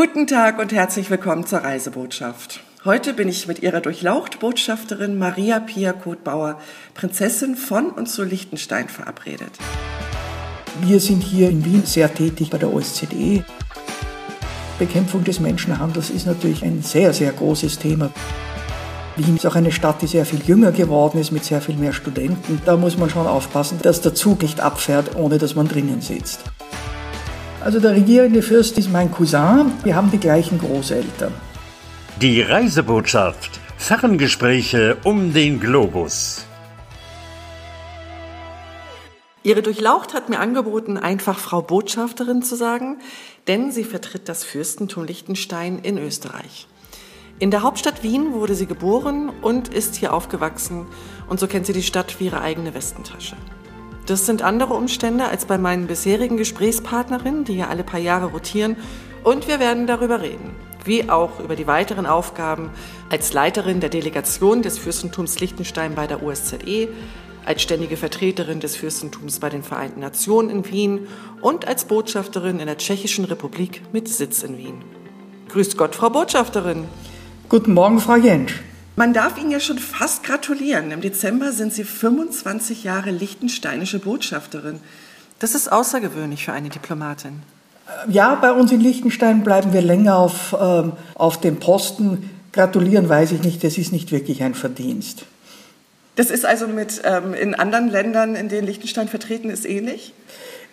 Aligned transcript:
Guten 0.00 0.28
Tag 0.28 0.60
und 0.60 0.72
herzlich 0.72 1.10
willkommen 1.10 1.44
zur 1.44 1.58
Reisebotschaft. 1.58 2.60
Heute 2.84 3.12
bin 3.14 3.28
ich 3.28 3.48
mit 3.48 3.64
ihrer 3.64 3.80
Durchlaucht-Botschafterin 3.80 5.18
Maria 5.18 5.58
Pia 5.58 5.92
Kotbauer, 5.92 6.60
Prinzessin 6.94 7.56
von 7.56 7.90
und 7.90 8.08
zu 8.08 8.22
Liechtenstein 8.22 8.88
verabredet. 8.88 9.50
Wir 10.82 11.00
sind 11.00 11.24
hier 11.24 11.50
in 11.50 11.64
Wien 11.64 11.82
sehr 11.84 12.14
tätig 12.14 12.50
bei 12.50 12.58
der 12.58 12.72
OSZE. 12.72 13.44
Bekämpfung 14.78 15.24
des 15.24 15.40
Menschenhandels 15.40 16.10
ist 16.10 16.28
natürlich 16.28 16.62
ein 16.62 16.80
sehr, 16.82 17.12
sehr 17.12 17.32
großes 17.32 17.80
Thema. 17.80 18.12
Wien 19.16 19.34
ist 19.34 19.46
auch 19.46 19.56
eine 19.56 19.72
Stadt, 19.72 20.00
die 20.00 20.06
sehr 20.06 20.24
viel 20.24 20.42
jünger 20.46 20.70
geworden 20.70 21.18
ist, 21.18 21.32
mit 21.32 21.42
sehr 21.42 21.60
viel 21.60 21.74
mehr 21.74 21.92
Studenten. 21.92 22.62
Da 22.64 22.76
muss 22.76 22.96
man 22.98 23.10
schon 23.10 23.26
aufpassen, 23.26 23.80
dass 23.82 24.00
der 24.00 24.14
Zug 24.14 24.42
nicht 24.42 24.60
abfährt, 24.60 25.16
ohne 25.16 25.38
dass 25.38 25.56
man 25.56 25.66
drinnen 25.66 26.02
sitzt. 26.02 26.44
Also 27.60 27.80
der 27.80 27.92
regierende 27.92 28.42
Fürst 28.42 28.78
ist 28.78 28.90
mein 28.90 29.10
Cousin. 29.10 29.72
Wir 29.82 29.96
haben 29.96 30.10
die 30.10 30.18
gleichen 30.18 30.58
Großeltern. 30.58 31.34
Die 32.20 32.40
Reisebotschaft. 32.40 33.58
Ferngespräche 33.76 34.96
um 35.04 35.32
den 35.32 35.58
Globus. 35.58 36.44
Ihre 39.42 39.62
Durchlaucht 39.62 40.14
hat 40.14 40.28
mir 40.28 40.40
angeboten, 40.40 40.98
einfach 40.98 41.38
Frau 41.38 41.62
Botschafterin 41.62 42.42
zu 42.42 42.54
sagen, 42.54 42.98
denn 43.46 43.72
sie 43.72 43.84
vertritt 43.84 44.28
das 44.28 44.44
Fürstentum 44.44 45.04
Liechtenstein 45.04 45.78
in 45.78 45.96
Österreich. 45.96 46.68
In 47.38 47.50
der 47.50 47.62
Hauptstadt 47.62 48.02
Wien 48.02 48.34
wurde 48.34 48.54
sie 48.54 48.66
geboren 48.66 49.30
und 49.42 49.72
ist 49.72 49.94
hier 49.94 50.12
aufgewachsen 50.12 50.86
und 51.28 51.38
so 51.38 51.46
kennt 51.46 51.66
sie 51.66 51.72
die 51.72 51.84
Stadt 51.84 52.18
wie 52.18 52.26
ihre 52.26 52.40
eigene 52.40 52.74
Westentasche. 52.74 53.36
Das 54.08 54.24
sind 54.24 54.40
andere 54.40 54.72
Umstände 54.72 55.26
als 55.26 55.44
bei 55.44 55.58
meinen 55.58 55.86
bisherigen 55.86 56.38
Gesprächspartnerinnen, 56.38 57.44
die 57.44 57.52
hier 57.52 57.68
alle 57.68 57.84
paar 57.84 58.00
Jahre 58.00 58.28
rotieren 58.28 58.76
und 59.22 59.48
wir 59.48 59.60
werden 59.60 59.86
darüber 59.86 60.22
reden, 60.22 60.56
wie 60.86 61.10
auch 61.10 61.40
über 61.40 61.56
die 61.56 61.66
weiteren 61.66 62.06
Aufgaben 62.06 62.70
als 63.10 63.34
Leiterin 63.34 63.80
der 63.80 63.90
Delegation 63.90 64.62
des 64.62 64.78
Fürstentums 64.78 65.40
Liechtenstein 65.40 65.94
bei 65.94 66.06
der 66.06 66.22
OSZE, 66.22 66.88
als 67.44 67.60
ständige 67.60 67.98
Vertreterin 67.98 68.60
des 68.60 68.76
Fürstentums 68.76 69.40
bei 69.40 69.50
den 69.50 69.62
Vereinten 69.62 70.00
Nationen 70.00 70.48
in 70.48 70.70
Wien 70.70 71.06
und 71.42 71.68
als 71.68 71.84
Botschafterin 71.84 72.60
in 72.60 72.66
der 72.66 72.78
Tschechischen 72.78 73.26
Republik 73.26 73.82
mit 73.92 74.08
Sitz 74.08 74.42
in 74.42 74.56
Wien. 74.56 74.84
Grüßt 75.50 75.76
Gott, 75.76 75.94
Frau 75.94 76.08
Botschafterin. 76.08 76.86
Guten 77.50 77.74
Morgen, 77.74 78.00
Frau 78.00 78.16
Jentsch. 78.16 78.54
Man 78.98 79.12
darf 79.12 79.38
Ihnen 79.38 79.52
ja 79.52 79.60
schon 79.60 79.78
fast 79.78 80.24
gratulieren. 80.24 80.90
Im 80.90 81.00
Dezember 81.00 81.52
sind 81.52 81.72
Sie 81.72 81.84
25 81.84 82.82
Jahre 82.82 83.12
liechtensteinische 83.12 84.00
Botschafterin. 84.00 84.80
Das 85.38 85.54
ist 85.54 85.70
außergewöhnlich 85.70 86.44
für 86.44 86.52
eine 86.52 86.68
Diplomatin. 86.68 87.44
Ja, 88.08 88.34
bei 88.34 88.50
uns 88.50 88.72
in 88.72 88.80
Liechtenstein 88.80 89.44
bleiben 89.44 89.72
wir 89.72 89.82
länger 89.82 90.16
auf, 90.16 90.52
ähm, 90.60 90.94
auf 91.14 91.40
dem 91.40 91.60
Posten. 91.60 92.28
Gratulieren 92.52 93.08
weiß 93.08 93.30
ich 93.30 93.44
nicht, 93.44 93.62
das 93.62 93.78
ist 93.78 93.92
nicht 93.92 94.10
wirklich 94.10 94.42
ein 94.42 94.54
Verdienst. 94.54 95.26
Das 96.16 96.32
ist 96.32 96.44
also 96.44 96.66
mit 96.66 97.00
ähm, 97.04 97.34
in 97.34 97.54
anderen 97.54 97.88
Ländern, 97.88 98.34
in 98.34 98.48
denen 98.48 98.66
Liechtenstein 98.66 99.06
vertreten 99.06 99.48
ist, 99.48 99.64
ähnlich? 99.64 100.12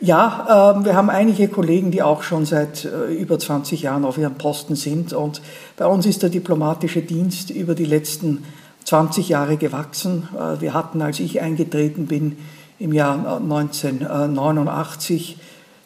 Ja, 0.02 0.76
äh, 0.78 0.86
wir 0.86 0.96
haben 0.96 1.10
einige 1.10 1.48
Kollegen, 1.48 1.90
die 1.90 2.04
auch 2.04 2.22
schon 2.22 2.46
seit 2.46 2.84
äh, 2.84 3.14
über 3.14 3.40
20 3.40 3.82
Jahren 3.82 4.04
auf 4.04 4.18
ihrem 4.18 4.36
Posten 4.36 4.76
sind. 4.76 5.14
Und 5.14 5.42
bei 5.78 5.86
uns 5.86 6.06
ist 6.06 6.22
der 6.22 6.30
diplomatische 6.30 7.02
Dienst 7.02 7.50
über 7.50 7.76
die 7.76 7.86
letzten 7.86 8.44
20 8.84 9.30
Jahre 9.30 9.56
gewachsen. 9.56 10.28
Äh, 10.38 10.60
wir 10.60 10.74
hatten, 10.74 11.02
als 11.02 11.22
ich 11.22 11.42
eingetreten 11.42 12.08
bin, 12.08 12.38
im 12.78 12.92
Jahr 12.92 13.38
1989 13.38 15.38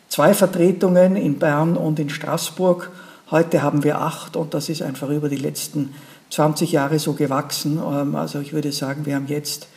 zwei 0.08 0.34
Vertretungen 0.34 1.16
in 1.16 1.38
Bern 1.38 1.78
und 1.78 2.00
in 2.00 2.10
Straßburg. 2.10 2.90
Heute 3.30 3.62
haben 3.62 3.84
wir 3.84 4.02
acht 4.02 4.36
und 4.36 4.56
das 4.56 4.70
ist 4.70 4.82
einfach 4.82 5.10
über 5.10 5.30
die 5.30 5.36
letzten 5.36 5.94
20 6.32 6.72
Jahre 6.72 6.98
so 6.98 7.14
gewachsen. 7.14 7.80
Ähm, 7.80 8.16
also 8.16 8.40
ich 8.40 8.54
würde 8.54 8.72
sagen, 8.72 9.06
wir 9.06 9.14
haben 9.16 9.28
jetzt 9.28 9.68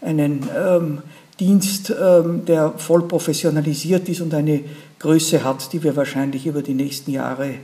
einen 0.00 0.48
ähm, 0.56 1.02
Dienst, 1.40 1.90
ähm, 1.90 2.44
der 2.44 2.74
voll 2.76 3.08
professionalisiert 3.08 4.08
ist 4.08 4.20
und 4.20 4.34
eine 4.34 4.60
Größe 4.98 5.42
hat, 5.42 5.72
die 5.72 5.82
wir 5.82 5.96
wahrscheinlich 5.96 6.46
über 6.46 6.62
die 6.62 6.74
nächsten 6.74 7.10
Jahre 7.10 7.54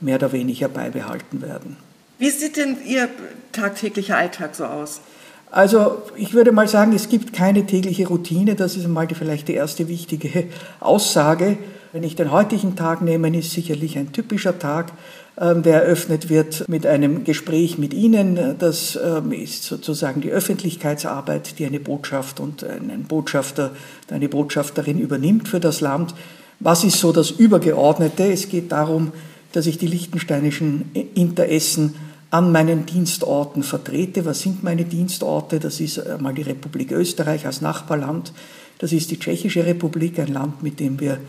mehr 0.00 0.16
oder 0.16 0.32
weniger 0.32 0.68
beibehalten 0.68 1.42
werden. 1.42 1.76
Wie 2.18 2.30
sieht 2.30 2.56
denn 2.56 2.76
Ihr 2.86 3.08
tagtäglicher 3.52 4.16
Alltag 4.16 4.54
so 4.54 4.64
aus? 4.64 5.00
Also 5.50 6.02
ich 6.16 6.34
würde 6.34 6.52
mal 6.52 6.68
sagen, 6.68 6.92
es 6.94 7.08
gibt 7.08 7.32
keine 7.32 7.66
tägliche 7.66 8.08
Routine. 8.08 8.54
Das 8.54 8.76
ist 8.76 8.84
einmal 8.84 9.06
die, 9.06 9.14
vielleicht 9.14 9.48
die 9.48 9.54
erste 9.54 9.88
wichtige 9.88 10.44
Aussage. 10.80 11.58
Wenn 11.94 12.02
ich 12.02 12.16
den 12.16 12.32
heutigen 12.32 12.74
Tag 12.74 13.02
nehme, 13.02 13.28
ist 13.38 13.52
sicherlich 13.52 13.96
ein 13.96 14.10
typischer 14.10 14.58
Tag. 14.58 14.90
Ähm, 15.40 15.62
der 15.62 15.84
eröffnet 15.84 16.28
wird 16.28 16.68
mit 16.68 16.86
einem 16.86 17.22
Gespräch 17.22 17.78
mit 17.78 17.94
Ihnen. 17.94 18.56
Das 18.58 18.98
ähm, 19.00 19.30
ist 19.30 19.62
sozusagen 19.62 20.20
die 20.20 20.32
Öffentlichkeitsarbeit, 20.32 21.56
die 21.60 21.66
eine 21.66 21.78
Botschaft 21.78 22.40
und 22.40 22.64
ein 22.64 23.04
Botschafter, 23.04 23.70
eine 24.10 24.28
Botschafterin 24.28 24.98
übernimmt 24.98 25.46
für 25.46 25.60
das 25.60 25.80
Land. 25.80 26.16
Was 26.58 26.82
ist 26.82 26.98
so 26.98 27.12
das 27.12 27.30
Übergeordnete? 27.30 28.24
Es 28.24 28.48
geht 28.48 28.72
darum, 28.72 29.12
dass 29.52 29.66
ich 29.66 29.78
die 29.78 29.86
liechtensteinischen 29.86 30.90
Interessen 31.14 31.94
an 32.30 32.50
meinen 32.50 32.86
Dienstorten 32.86 33.62
vertrete. 33.62 34.24
Was 34.24 34.40
sind 34.40 34.64
meine 34.64 34.84
Dienstorte? 34.84 35.60
Das 35.60 35.78
ist 35.78 36.04
einmal 36.04 36.34
die 36.34 36.42
Republik 36.42 36.90
Österreich 36.90 37.46
als 37.46 37.60
Nachbarland. 37.60 38.32
Das 38.78 38.92
ist 38.92 39.12
die 39.12 39.20
Tschechische 39.20 39.64
Republik, 39.64 40.18
ein 40.18 40.32
Land, 40.32 40.60
mit 40.60 40.80
dem 40.80 40.98
wir 40.98 41.20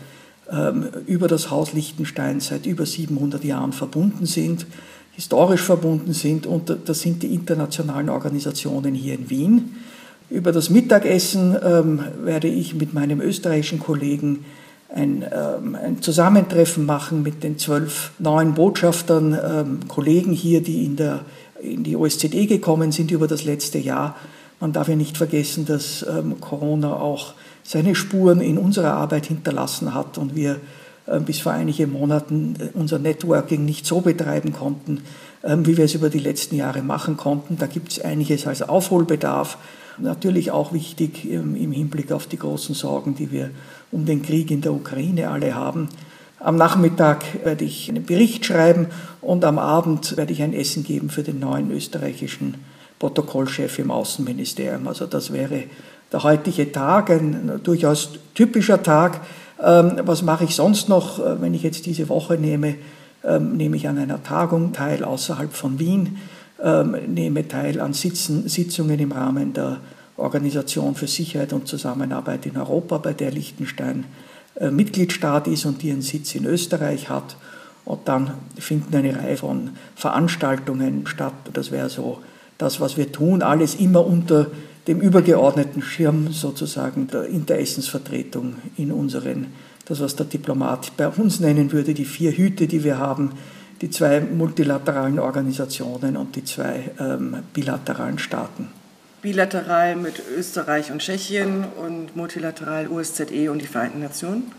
über 1.06 1.26
das 1.26 1.50
Haus 1.50 1.72
Liechtenstein 1.72 2.38
seit 2.38 2.66
über 2.66 2.86
700 2.86 3.42
Jahren 3.42 3.72
verbunden 3.72 4.26
sind, 4.26 4.66
historisch 5.10 5.62
verbunden 5.62 6.12
sind 6.12 6.46
und 6.46 6.76
das 6.84 7.00
sind 7.00 7.22
die 7.22 7.34
internationalen 7.34 8.08
Organisationen 8.10 8.94
hier 8.94 9.14
in 9.14 9.28
Wien. 9.28 9.76
Über 10.28 10.52
das 10.52 10.70
Mittagessen 10.70 11.56
ähm, 11.64 12.00
werde 12.22 12.48
ich 12.48 12.74
mit 12.74 12.92
meinem 12.94 13.20
österreichischen 13.20 13.78
Kollegen 13.78 14.44
ein, 14.92 15.24
ähm, 15.32 15.76
ein, 15.76 16.02
Zusammentreffen 16.02 16.84
machen 16.84 17.22
mit 17.22 17.44
den 17.44 17.58
zwölf 17.58 18.10
neuen 18.18 18.54
Botschaftern, 18.54 19.32
ähm, 19.34 19.80
Kollegen 19.88 20.32
hier, 20.32 20.62
die 20.62 20.84
in, 20.84 20.96
der, 20.96 21.20
in 21.62 21.84
die 21.84 21.96
OSZE 21.96 22.46
gekommen 22.46 22.92
sind 22.92 23.10
über 23.10 23.28
das 23.28 23.44
letzte 23.44 23.78
Jahr. 23.78 24.16
Man 24.58 24.72
darf 24.72 24.88
ja 24.88 24.96
nicht 24.96 25.16
vergessen, 25.16 25.64
dass 25.64 26.04
ähm, 26.08 26.40
Corona 26.40 26.96
auch 26.96 27.34
seine 27.66 27.94
Spuren 27.94 28.40
in 28.40 28.58
unserer 28.58 28.92
Arbeit 28.92 29.26
hinterlassen 29.26 29.92
hat 29.92 30.18
und 30.18 30.36
wir 30.36 30.60
äh, 31.06 31.20
bis 31.20 31.40
vor 31.40 31.52
einigen 31.52 31.92
Monaten 31.92 32.54
äh, 32.58 32.68
unser 32.74 32.98
Networking 32.98 33.64
nicht 33.64 33.86
so 33.86 34.00
betreiben 34.00 34.52
konnten, 34.52 35.02
ähm, 35.42 35.66
wie 35.66 35.76
wir 35.76 35.84
es 35.84 35.94
über 35.94 36.08
die 36.08 36.20
letzten 36.20 36.56
Jahre 36.56 36.82
machen 36.82 37.16
konnten. 37.16 37.56
Da 37.58 37.66
gibt 37.66 37.92
es 37.92 38.00
einiges 38.00 38.46
als 38.46 38.62
Aufholbedarf. 38.62 39.58
Natürlich 39.98 40.50
auch 40.50 40.72
wichtig 40.72 41.24
ähm, 41.24 41.56
im 41.56 41.72
Hinblick 41.72 42.12
auf 42.12 42.26
die 42.26 42.38
großen 42.38 42.74
Sorgen, 42.74 43.16
die 43.16 43.32
wir 43.32 43.50
um 43.90 44.04
den 44.04 44.22
Krieg 44.22 44.50
in 44.50 44.60
der 44.60 44.72
Ukraine 44.72 45.30
alle 45.30 45.54
haben. 45.54 45.88
Am 46.38 46.56
Nachmittag 46.56 47.24
werde 47.44 47.64
ich 47.64 47.88
einen 47.88 48.04
Bericht 48.04 48.44
schreiben 48.44 48.88
und 49.22 49.44
am 49.44 49.58
Abend 49.58 50.16
werde 50.16 50.32
ich 50.32 50.42
ein 50.42 50.52
Essen 50.52 50.84
geben 50.84 51.08
für 51.08 51.22
den 51.22 51.40
neuen 51.40 51.70
österreichischen 51.70 52.54
Protokollchef 52.98 53.78
im 53.78 53.90
Außenministerium. 53.90 54.86
Also 54.86 55.06
das 55.06 55.32
wäre 55.32 55.64
der 56.12 56.22
heutige 56.22 56.70
Tag, 56.72 57.10
ein 57.10 57.60
durchaus 57.62 58.18
typischer 58.34 58.82
Tag. 58.82 59.20
Ähm, 59.62 60.00
was 60.02 60.22
mache 60.22 60.44
ich 60.44 60.54
sonst 60.54 60.88
noch, 60.88 61.18
äh, 61.18 61.40
wenn 61.40 61.54
ich 61.54 61.62
jetzt 61.62 61.86
diese 61.86 62.08
Woche 62.08 62.34
nehme? 62.34 62.76
Ähm, 63.24 63.56
nehme 63.56 63.76
ich 63.76 63.88
an 63.88 63.98
einer 63.98 64.22
Tagung 64.22 64.72
teil 64.72 65.02
außerhalb 65.02 65.52
von 65.52 65.78
Wien, 65.78 66.18
ähm, 66.62 66.96
nehme 67.08 67.48
teil 67.48 67.80
an 67.80 67.92
Sitzungen 67.92 69.00
im 69.00 69.12
Rahmen 69.12 69.52
der 69.52 69.78
Organisation 70.16 70.94
für 70.94 71.08
Sicherheit 71.08 71.52
und 71.52 71.66
Zusammenarbeit 71.66 72.46
in 72.46 72.56
Europa, 72.56 72.98
bei 72.98 73.12
der 73.12 73.30
Liechtenstein 73.30 74.04
äh, 74.60 74.70
Mitgliedstaat 74.70 75.48
ist 75.48 75.66
und 75.66 75.82
die 75.82 75.90
einen 75.90 76.02
Sitz 76.02 76.34
in 76.34 76.44
Österreich 76.44 77.08
hat. 77.08 77.36
Und 77.84 78.08
dann 78.08 78.32
finden 78.58 78.94
eine 78.96 79.16
Reihe 79.16 79.36
von 79.36 79.70
Veranstaltungen 79.94 81.06
statt. 81.06 81.34
Das 81.52 81.70
wäre 81.70 81.88
so 81.88 82.18
das, 82.58 82.80
was 82.80 82.96
wir 82.96 83.12
tun, 83.12 83.42
alles 83.42 83.74
immer 83.74 84.04
unter 84.04 84.46
dem 84.86 85.00
übergeordneten 85.00 85.82
Schirm 85.82 86.32
sozusagen 86.32 87.08
der 87.08 87.24
Interessensvertretung 87.24 88.56
in 88.76 88.92
unseren, 88.92 89.48
das 89.86 90.00
was 90.00 90.16
der 90.16 90.26
Diplomat 90.26 90.96
bei 90.96 91.08
uns 91.08 91.40
nennen 91.40 91.72
würde, 91.72 91.94
die 91.94 92.04
vier 92.04 92.32
Hüte, 92.32 92.66
die 92.66 92.84
wir 92.84 92.98
haben, 92.98 93.32
die 93.80 93.90
zwei 93.90 94.20
multilateralen 94.20 95.18
Organisationen 95.18 96.16
und 96.16 96.36
die 96.36 96.44
zwei 96.44 96.90
ähm, 96.98 97.38
bilateralen 97.52 98.18
Staaten. 98.18 98.68
Bilateral 99.22 99.96
mit 99.96 100.22
Österreich 100.36 100.92
und 100.92 101.00
Tschechien 101.00 101.64
und 101.84 102.14
multilateral 102.14 102.88
USZE 102.88 103.50
und 103.50 103.60
die 103.60 103.66
Vereinten 103.66 104.00
Nationen? 104.00 104.52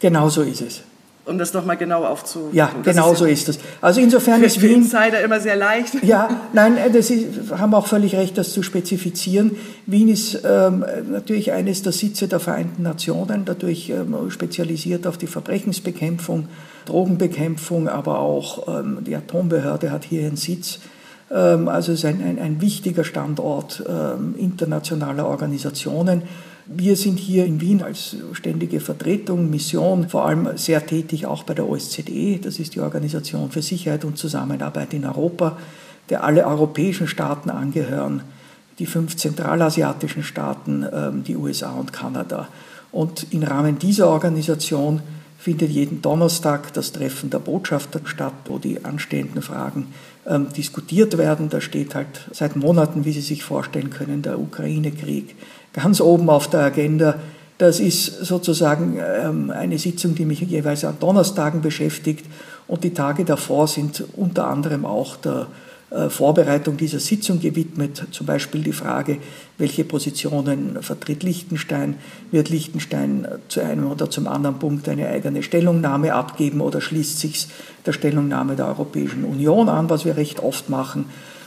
Genau 0.00 0.28
so 0.28 0.42
ist 0.42 0.60
es. 0.60 0.82
Um 1.26 1.38
das 1.38 1.52
nochmal 1.52 1.76
genau 1.76 2.04
aufzu. 2.04 2.50
Ja, 2.52 2.70
genau 2.84 3.12
ist 3.12 3.18
so 3.18 3.24
ist 3.24 3.48
es. 3.48 3.58
Also 3.80 4.00
insofern 4.00 4.42
ist 4.42 4.62
Wien 4.62 4.82
Insider 4.82 5.20
immer 5.20 5.40
sehr 5.40 5.56
leicht. 5.56 5.94
Ja, 6.06 6.28
nein, 6.52 6.76
äh, 6.76 6.90
das 6.90 7.10
ist, 7.10 7.50
haben 7.50 7.74
auch 7.74 7.88
völlig 7.88 8.14
recht, 8.14 8.38
das 8.38 8.52
zu 8.52 8.62
spezifizieren. 8.62 9.56
Wien 9.86 10.08
ist 10.08 10.40
ähm, 10.44 10.84
natürlich 11.10 11.50
eines 11.50 11.82
der 11.82 11.92
Sitze 11.92 12.28
der 12.28 12.38
Vereinten 12.38 12.82
Nationen, 12.82 13.44
dadurch 13.44 13.90
ähm, 13.90 14.14
spezialisiert 14.30 15.06
auf 15.06 15.18
die 15.18 15.26
Verbrechensbekämpfung, 15.26 16.48
Drogenbekämpfung, 16.84 17.88
aber 17.88 18.20
auch 18.20 18.68
ähm, 18.68 18.98
die 19.04 19.16
Atombehörde 19.16 19.90
hat 19.90 20.04
hier 20.04 20.22
ihren 20.22 20.36
Sitz. 20.36 20.78
Ähm, 21.30 21.68
also 21.68 21.92
es 21.92 22.00
ist 22.00 22.04
ein, 22.04 22.22
ein, 22.22 22.38
ein 22.38 22.60
wichtiger 22.60 23.02
Standort 23.02 23.82
ähm, 23.88 24.36
internationaler 24.38 25.26
Organisationen. 25.26 26.22
Wir 26.68 26.96
sind 26.96 27.20
hier 27.20 27.46
in 27.46 27.60
Wien 27.60 27.80
als 27.80 28.16
ständige 28.32 28.80
Vertretung, 28.80 29.50
Mission, 29.50 30.08
vor 30.08 30.26
allem 30.26 30.56
sehr 30.56 30.84
tätig 30.84 31.24
auch 31.24 31.44
bei 31.44 31.54
der 31.54 31.68
OSZE, 31.68 32.40
das 32.42 32.58
ist 32.58 32.74
die 32.74 32.80
Organisation 32.80 33.52
für 33.52 33.62
Sicherheit 33.62 34.04
und 34.04 34.18
Zusammenarbeit 34.18 34.92
in 34.92 35.04
Europa, 35.04 35.58
der 36.10 36.24
alle 36.24 36.44
europäischen 36.44 37.06
Staaten 37.06 37.50
angehören, 37.50 38.22
die 38.80 38.86
fünf 38.86 39.16
zentralasiatischen 39.16 40.24
Staaten, 40.24 40.84
ähm, 40.92 41.22
die 41.22 41.36
USA 41.36 41.70
und 41.70 41.92
Kanada. 41.92 42.48
Und 42.90 43.32
im 43.32 43.44
Rahmen 43.44 43.78
dieser 43.78 44.08
Organisation 44.08 45.02
findet 45.38 45.70
jeden 45.70 46.02
Donnerstag 46.02 46.72
das 46.72 46.90
Treffen 46.90 47.30
der 47.30 47.38
Botschafter 47.38 48.00
statt, 48.04 48.34
wo 48.46 48.58
die 48.58 48.84
anstehenden 48.84 49.40
Fragen 49.40 49.86
ähm, 50.28 50.48
diskutiert 50.56 51.18
werden. 51.18 51.48
Da 51.48 51.60
steht 51.60 51.94
halt 51.94 52.28
seit 52.32 52.56
Monaten, 52.56 53.04
wie 53.04 53.12
Sie 53.12 53.20
sich 53.20 53.44
vorstellen 53.44 53.90
können, 53.90 54.22
der 54.22 54.38
Ukraine-Krieg 54.38 55.36
ganz 55.72 56.00
oben 56.00 56.30
auf 56.30 56.48
der 56.48 56.60
Agenda. 56.60 57.16
Das 57.58 57.80
ist 57.80 58.24
sozusagen 58.24 58.98
ähm, 58.98 59.50
eine 59.50 59.78
Sitzung, 59.78 60.14
die 60.14 60.24
mich 60.24 60.40
jeweils 60.40 60.84
an 60.84 60.96
Donnerstagen 61.00 61.62
beschäftigt. 61.62 62.26
Und 62.66 62.84
die 62.84 62.92
Tage 62.92 63.24
davor 63.24 63.68
sind 63.68 64.04
unter 64.16 64.48
anderem 64.48 64.84
auch 64.84 65.16
der 65.16 65.46
Vorbereitung 66.08 66.76
dieser 66.76 66.98
Sitzung 66.98 67.40
gewidmet. 67.40 68.06
Zum 68.10 68.26
Beispiel 68.26 68.60
die 68.62 68.72
Frage, 68.72 69.18
welche 69.56 69.84
Positionen 69.84 70.82
vertritt 70.82 71.22
Liechtenstein? 71.22 71.94
Wird 72.32 72.48
Liechtenstein 72.48 73.26
zu 73.46 73.60
einem 73.60 73.86
oder 73.86 74.10
zum 74.10 74.26
anderen 74.26 74.58
Punkt 74.58 74.88
eine 74.88 75.08
eigene 75.08 75.44
Stellungnahme 75.44 76.12
abgeben 76.12 76.60
oder 76.60 76.80
schließt 76.80 77.20
sich 77.20 77.46
der 77.86 77.92
Stellungnahme 77.92 78.56
der 78.56 78.66
Europäischen 78.66 79.24
Union 79.24 79.68
an, 79.68 79.88
was 79.88 80.04
wir 80.04 80.16
recht 80.16 80.40
oft 80.40 80.68
machen? 80.68 81.04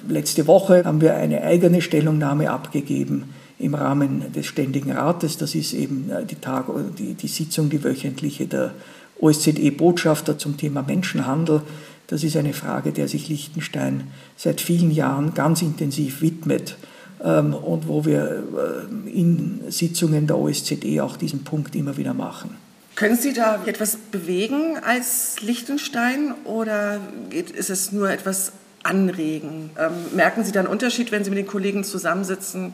Letzte 0.07 0.47
Woche 0.47 0.85
haben 0.85 1.01
wir 1.01 1.15
eine 1.15 1.43
eigene 1.43 1.81
Stellungnahme 1.81 2.49
abgegeben 2.49 3.33
im 3.59 3.75
Rahmen 3.75 4.31
des 4.31 4.45
Ständigen 4.45 4.91
Rates. 4.91 5.37
Das 5.37 5.53
ist 5.53 5.73
eben 5.73 6.09
äh, 6.09 6.25
die, 6.25 6.35
Tag, 6.35 6.67
die, 6.97 7.13
die 7.13 7.27
Sitzung, 7.27 7.69
die 7.69 7.83
wöchentliche 7.83 8.47
der 8.47 8.71
OSZE-Botschafter 9.19 10.37
zum 10.37 10.55
Thema 10.55 10.81
Menschenhandel. 10.81 11.61
Das 12.09 12.23
ist 12.23 12.35
eine 12.35 12.53
Frage, 12.53 12.91
der 12.91 13.07
sich 13.07 13.29
Liechtenstein 13.29 14.07
seit 14.35 14.61
vielen 14.61 14.91
Jahren 14.91 15.33
ganz 15.33 15.61
intensiv 15.61 16.21
widmet 16.21 16.75
ähm, 17.23 17.53
und 17.53 17.87
wo 17.87 18.05
wir 18.05 18.43
äh, 19.05 19.09
in 19.09 19.61
Sitzungen 19.69 20.27
der 20.27 20.37
OSZE 20.37 21.03
auch 21.03 21.17
diesen 21.17 21.43
Punkt 21.43 21.75
immer 21.75 21.97
wieder 21.97 22.13
machen. 22.13 22.57
Können 22.95 23.15
Sie 23.15 23.33
da 23.33 23.63
etwas 23.65 23.95
bewegen 23.95 24.77
als 24.83 25.37
Liechtenstein 25.41 26.33
oder 26.43 26.99
ist 27.55 27.69
es 27.69 27.91
nur 27.91 28.09
etwas 28.09 28.51
anregen? 28.83 29.69
Ähm, 29.77 29.91
merken 30.15 30.43
Sie 30.43 30.51
da 30.51 30.61
einen 30.61 30.69
Unterschied, 30.69 31.11
wenn 31.11 31.23
Sie 31.23 31.29
mit 31.29 31.39
den 31.39 31.47
Kollegen 31.47 31.83
zusammensitzen? 31.83 32.73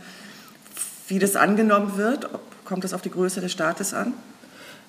wie 1.07 1.19
das 1.19 1.35
angenommen 1.35 1.97
wird? 1.97 2.29
Kommt 2.63 2.83
das 2.83 2.93
auf 2.93 3.01
die 3.01 3.11
Größe 3.11 3.41
des 3.41 3.51
Staates 3.51 3.93
an? 3.93 4.13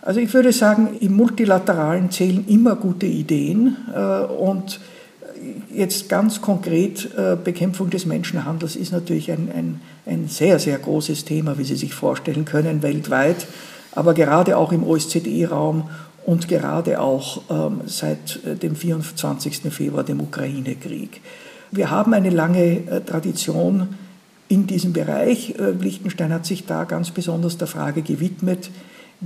Also 0.03 0.21
ich 0.21 0.33
würde 0.35 0.53
sagen, 0.53 0.97
im 1.01 1.17
Multilateralen 1.17 2.11
zählen 2.11 2.45
immer 2.47 2.77
gute 2.77 3.07
Ideen 3.07 3.77
äh, 3.95 4.25
und 4.25 4.81
jetzt 5.73 6.09
ganz 6.09 6.41
konkret 6.41 7.11
äh, 7.17 7.37
Bekämpfung 7.43 7.91
des 7.91 8.07
Menschenhandels 8.07 8.77
ist 8.77 8.93
natürlich 8.93 9.31
ein, 9.33 9.51
ein, 9.55 9.81
ein 10.07 10.29
sehr, 10.29 10.59
sehr 10.59 10.79
großes 10.79 11.25
Thema, 11.25 11.59
wie 11.59 11.65
Sie 11.65 11.77
sich 11.77 11.95
vorstellen 11.95 12.45
können, 12.45 12.83
weltweit, 12.83 13.47
aber 13.93 14.15
gerade 14.15 14.57
auch 14.57 14.73
im 14.73 14.85
OSZE-Raum 14.85 15.91
und 16.25 16.49
gerade 16.49 17.01
auch 17.01 17.43
ähm, 17.51 17.81
seit 17.87 18.45
äh, 18.45 18.55
dem 18.55 18.77
24. 18.77 19.73
Februar, 19.73 20.05
dem 20.05 20.21
Ukraine-Krieg. 20.21 21.21
Wir 21.73 21.91
haben 21.91 22.15
eine 22.15 22.31
lange 22.31 23.05
Tradition 23.05 23.97
in 24.49 24.69
diesem 24.69 24.93
Bereich. 24.93 25.55
Liechtenstein 25.59 26.33
hat 26.33 26.47
sich 26.47 26.65
da 26.65 26.85
ganz 26.85 27.11
besonders 27.11 27.59
der 27.59 27.67
Frage 27.67 28.03
gewidmet, 28.03 28.71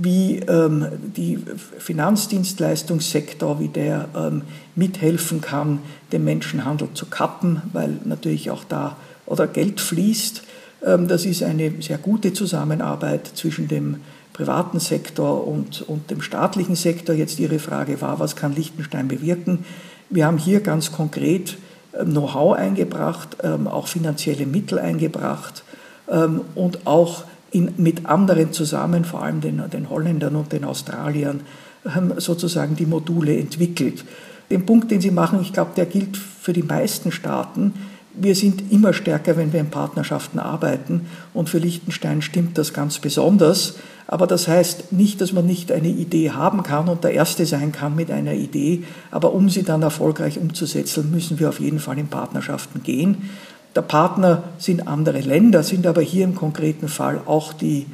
wie 0.03 0.39
ähm, 0.39 0.85
die 1.15 1.39
Finanzdienstleistungssektor, 1.77 3.59
wie 3.59 3.67
der 3.67 4.09
ähm, 4.15 4.43
mithelfen 4.75 5.41
kann, 5.41 5.79
den 6.11 6.23
Menschenhandel 6.23 6.89
zu 6.93 7.05
kappen, 7.05 7.61
weil 7.73 7.97
natürlich 8.05 8.51
auch 8.51 8.63
da 8.63 8.97
oder 9.25 9.47
Geld 9.47 9.79
fließt. 9.81 10.43
Ähm, 10.85 11.07
das 11.07 11.25
ist 11.25 11.43
eine 11.43 11.73
sehr 11.81 11.97
gute 11.97 12.33
Zusammenarbeit 12.33 13.31
zwischen 13.33 13.67
dem 13.67 13.97
privaten 14.33 14.79
Sektor 14.79 15.47
und, 15.47 15.81
und 15.83 16.09
dem 16.09 16.21
staatlichen 16.21 16.75
Sektor. 16.75 17.13
Jetzt 17.15 17.39
Ihre 17.39 17.59
Frage 17.59 18.01
war, 18.01 18.19
was 18.19 18.35
kann 18.35 18.55
Liechtenstein 18.55 19.07
bewirken? 19.07 19.65
Wir 20.09 20.25
haben 20.25 20.37
hier 20.37 20.61
ganz 20.61 20.91
konkret 20.91 21.57
Know-how 21.93 22.55
eingebracht, 22.55 23.37
ähm, 23.43 23.67
auch 23.67 23.87
finanzielle 23.87 24.45
Mittel 24.45 24.79
eingebracht 24.79 25.63
ähm, 26.09 26.41
und 26.55 26.87
auch 26.87 27.25
in, 27.51 27.73
mit 27.77 28.05
anderen 28.05 28.53
zusammen, 28.53 29.05
vor 29.05 29.23
allem 29.23 29.41
den, 29.41 29.61
den 29.71 29.89
Holländern 29.89 30.35
und 30.35 30.51
den 30.51 30.63
Australiern, 30.63 31.41
ähm, 31.85 32.13
sozusagen 32.17 32.75
die 32.75 32.85
Module 32.85 33.37
entwickelt. 33.37 34.05
Den 34.49 34.65
Punkt, 34.65 34.91
den 34.91 35.01
Sie 35.01 35.11
machen, 35.11 35.39
ich 35.41 35.53
glaube, 35.53 35.71
der 35.75 35.85
gilt 35.85 36.17
für 36.17 36.53
die 36.53 36.63
meisten 36.63 37.11
Staaten. 37.11 37.73
Wir 38.13 38.35
sind 38.35 38.71
immer 38.71 38.91
stärker, 38.91 39.37
wenn 39.37 39.53
wir 39.53 39.61
in 39.61 39.69
Partnerschaften 39.69 40.39
arbeiten. 40.39 41.07
Und 41.33 41.49
für 41.49 41.59
Liechtenstein 41.59 42.21
stimmt 42.21 42.57
das 42.57 42.73
ganz 42.73 42.99
besonders. 42.99 43.75
Aber 44.07 44.27
das 44.27 44.49
heißt 44.49 44.91
nicht, 44.91 45.21
dass 45.21 45.31
man 45.31 45.45
nicht 45.45 45.71
eine 45.71 45.87
Idee 45.87 46.31
haben 46.31 46.63
kann 46.63 46.89
und 46.89 47.05
der 47.05 47.13
Erste 47.13 47.45
sein 47.45 47.71
kann 47.71 47.95
mit 47.95 48.11
einer 48.11 48.33
Idee. 48.33 48.83
Aber 49.09 49.33
um 49.33 49.49
sie 49.49 49.63
dann 49.63 49.81
erfolgreich 49.81 50.37
umzusetzen, 50.37 51.09
müssen 51.11 51.39
wir 51.39 51.47
auf 51.47 51.61
jeden 51.61 51.79
Fall 51.79 51.97
in 51.97 52.07
Partnerschaften 52.07 52.83
gehen. 52.83 53.29
Der 53.75 53.81
Partner 53.81 54.43
sind 54.57 54.87
andere 54.87 55.21
Länder, 55.21 55.63
sind 55.63 55.87
aber 55.87 56.01
hier 56.01 56.25
im 56.25 56.35
konkreten 56.35 56.87
Fall 56.87 57.21
auch 57.25 57.53
die 57.53 57.85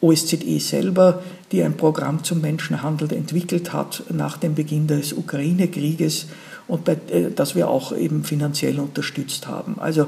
OSZE 0.00 0.60
selber, 0.60 1.22
die 1.52 1.62
ein 1.62 1.76
Programm 1.76 2.24
zum 2.24 2.40
Menschenhandel 2.40 3.12
entwickelt 3.12 3.72
hat 3.72 4.04
nach 4.10 4.36
dem 4.36 4.54
Beginn 4.54 4.86
des 4.86 5.12
Ukraine-Krieges 5.12 6.26
und 6.66 6.84
bei, 6.84 6.92
äh, 7.10 7.30
das 7.34 7.54
wir 7.54 7.68
auch 7.68 7.96
eben 7.96 8.24
finanziell 8.24 8.78
unterstützt 8.78 9.48
haben. 9.48 9.76
Also 9.78 10.06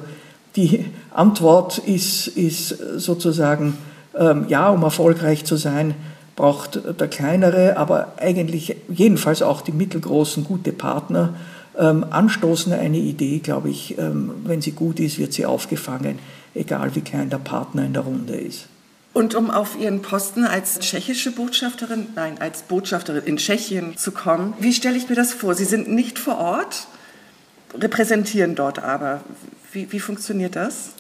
die 0.57 0.87
Antwort 1.13 1.79
ist, 1.79 2.29
ist 2.29 2.69
sozusagen, 2.97 3.77
ähm, 4.19 4.47
ja, 4.49 4.71
um 4.71 4.83
erfolgreich 4.83 5.45
zu 5.45 5.57
sein, 5.57 5.95
braucht 6.37 6.81
der 6.99 7.09
kleinere, 7.09 7.77
aber 7.77 8.15
eigentlich 8.17 8.77
jedenfalls 8.89 9.43
auch 9.43 9.61
die 9.61 9.73
mittelgroßen 9.73 10.45
gute 10.45 10.73
Partner 10.73 11.35
ähm, 11.79 12.05
anstoßen 12.11 12.73
eine 12.73 12.99
Idee, 12.99 13.39
glaube 13.39 13.71
ich, 13.71 13.99
ähm, 13.99 14.33
wenn 14.45 14.61
sie 14.61 14.73
gut 14.73 15.01
ist, 15.01 15.19
wird 15.19 15.33
sie 15.33 15.47
aufgefangen, 15.47 16.19
egal 16.55 16.95
wie 16.95 17.01
klein 17.01 17.31
der 17.31 17.39
Partner 17.39 17.85
in 17.85 17.93
der 17.93 18.03
Runde 18.03 18.35
ist. 18.35 18.67
Und 19.13 19.35
um 19.35 19.51
auf 19.51 19.77
Ihren 19.79 20.03
Posten 20.03 20.45
als 20.45 20.79
tschechische 20.79 21.33
Botschafterin, 21.33 22.07
nein, 22.15 22.37
als 22.39 22.63
Botschafterin 22.63 23.25
in 23.25 23.39
Tschechien 23.39 23.97
zu 23.97 24.13
kommen, 24.13 24.55
wie 24.61 24.73
stelle 24.73 24.97
ich 24.97 25.09
mir 25.09 25.17
das 25.17 25.33
vor? 25.33 25.55
Sie 25.55 25.65
sind 25.65 25.89
nicht 25.89 26.19
vor 26.19 26.39
Ort, 26.39 26.87
repräsentieren 27.77 28.55
dort 28.55 28.81
aber. 28.81 29.23
Wie, 29.73 29.91
wie 29.91 30.01
funktioniert 30.01 30.55
das? 30.55 30.91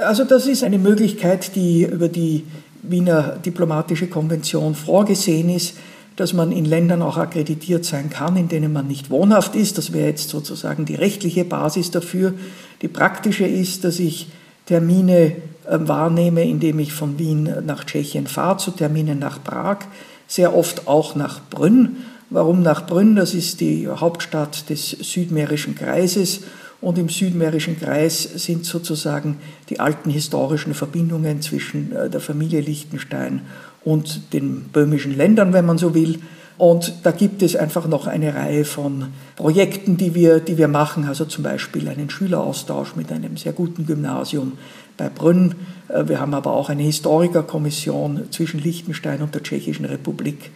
Also 0.00 0.24
das 0.24 0.46
ist 0.46 0.62
eine 0.62 0.78
Möglichkeit, 0.78 1.56
die 1.56 1.84
über 1.84 2.08
die 2.08 2.44
Wiener 2.82 3.36
Diplomatische 3.44 4.06
Konvention 4.06 4.76
vorgesehen 4.76 5.48
ist, 5.50 5.76
dass 6.16 6.32
man 6.32 6.50
in 6.50 6.64
Ländern 6.64 7.02
auch 7.02 7.18
akkreditiert 7.18 7.84
sein 7.84 8.10
kann, 8.10 8.36
in 8.36 8.48
denen 8.48 8.72
man 8.72 8.88
nicht 8.88 9.10
wohnhaft 9.10 9.54
ist. 9.54 9.78
Das 9.78 9.92
wäre 9.92 10.08
jetzt 10.08 10.30
sozusagen 10.30 10.86
die 10.86 10.94
rechtliche 10.94 11.44
Basis 11.44 11.90
dafür. 11.90 12.34
Die 12.82 12.88
praktische 12.88 13.46
ist, 13.46 13.84
dass 13.84 13.98
ich 13.98 14.28
Termine 14.64 15.36
ähm, 15.70 15.86
wahrnehme, 15.88 16.42
indem 16.42 16.78
ich 16.78 16.92
von 16.92 17.18
Wien 17.18 17.50
nach 17.64 17.84
Tschechien 17.84 18.26
fahre, 18.26 18.56
zu 18.56 18.70
Terminen 18.70 19.18
nach 19.18 19.42
Prag, 19.42 19.78
sehr 20.26 20.56
oft 20.56 20.88
auch 20.88 21.14
nach 21.14 21.40
Brünn. 21.50 21.98
Warum 22.30 22.62
nach 22.62 22.86
Brünn? 22.86 23.14
Das 23.14 23.34
ist 23.34 23.60
die 23.60 23.86
Hauptstadt 23.86 24.68
des 24.70 24.90
Südmährischen 24.90 25.76
Kreises 25.76 26.40
und 26.80 26.98
im 26.98 27.08
Südmährischen 27.08 27.78
Kreis 27.78 28.22
sind 28.22 28.66
sozusagen 28.66 29.38
die 29.70 29.80
alten 29.80 30.10
historischen 30.10 30.74
Verbindungen 30.74 31.40
zwischen 31.40 31.92
äh, 31.92 32.10
der 32.10 32.20
Familie 32.20 32.60
Liechtenstein 32.60 33.42
und 33.86 34.32
den 34.32 34.64
böhmischen 34.72 35.16
Ländern, 35.16 35.52
wenn 35.52 35.64
man 35.64 35.78
so 35.78 35.94
will. 35.94 36.18
Und 36.58 36.92
da 37.04 37.12
gibt 37.12 37.42
es 37.42 37.54
einfach 37.54 37.86
noch 37.86 38.06
eine 38.06 38.34
Reihe 38.34 38.64
von 38.64 39.12
Projekten, 39.36 39.96
die 39.96 40.14
wir, 40.14 40.40
die 40.40 40.58
wir 40.58 40.68
machen, 40.68 41.04
also 41.04 41.24
zum 41.24 41.44
Beispiel 41.44 41.88
einen 41.88 42.10
Schüleraustausch 42.10 42.96
mit 42.96 43.12
einem 43.12 43.36
sehr 43.36 43.52
guten 43.52 43.86
Gymnasium 43.86 44.54
bei 44.96 45.08
Brünn. 45.08 45.54
Äh, 45.88 46.08
wir 46.08 46.18
haben 46.18 46.34
aber 46.34 46.52
auch 46.52 46.68
eine 46.68 46.82
Historikerkommission 46.82 48.24
zwischen 48.32 48.60
Liechtenstein 48.60 49.22
und 49.22 49.34
der 49.34 49.42
Tschechischen 49.42 49.86
Republik. 49.86 50.50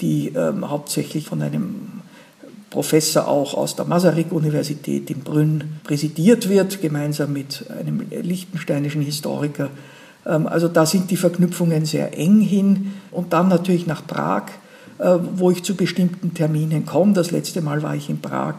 die 0.00 0.28
ähm, 0.28 0.70
hauptsächlich 0.70 1.26
von 1.26 1.42
einem 1.42 2.02
Professor 2.70 3.26
auch 3.26 3.54
aus 3.54 3.74
der 3.74 3.84
Masaryk-Universität 3.84 5.10
in 5.10 5.20
Brünn 5.20 5.78
präsidiert 5.82 6.48
wird, 6.48 6.80
gemeinsam 6.80 7.32
mit 7.32 7.64
einem 7.68 8.06
liechtensteinischen 8.10 9.02
Historiker. 9.02 9.70
Ähm, 10.26 10.46
also 10.46 10.68
da 10.68 10.86
sind 10.86 11.10
die 11.10 11.16
Verknüpfungen 11.16 11.84
sehr 11.84 12.18
eng 12.18 12.40
hin. 12.40 12.94
Und 13.10 13.32
dann 13.32 13.48
natürlich 13.48 13.86
nach 13.86 14.06
Prag, 14.06 14.44
äh, 14.98 15.18
wo 15.34 15.50
ich 15.50 15.62
zu 15.62 15.74
bestimmten 15.74 16.34
Terminen 16.34 16.86
komme. 16.86 17.12
Das 17.12 17.30
letzte 17.30 17.62
Mal 17.62 17.82
war 17.82 17.94
ich 17.94 18.08
in 18.08 18.20
Prag, 18.20 18.54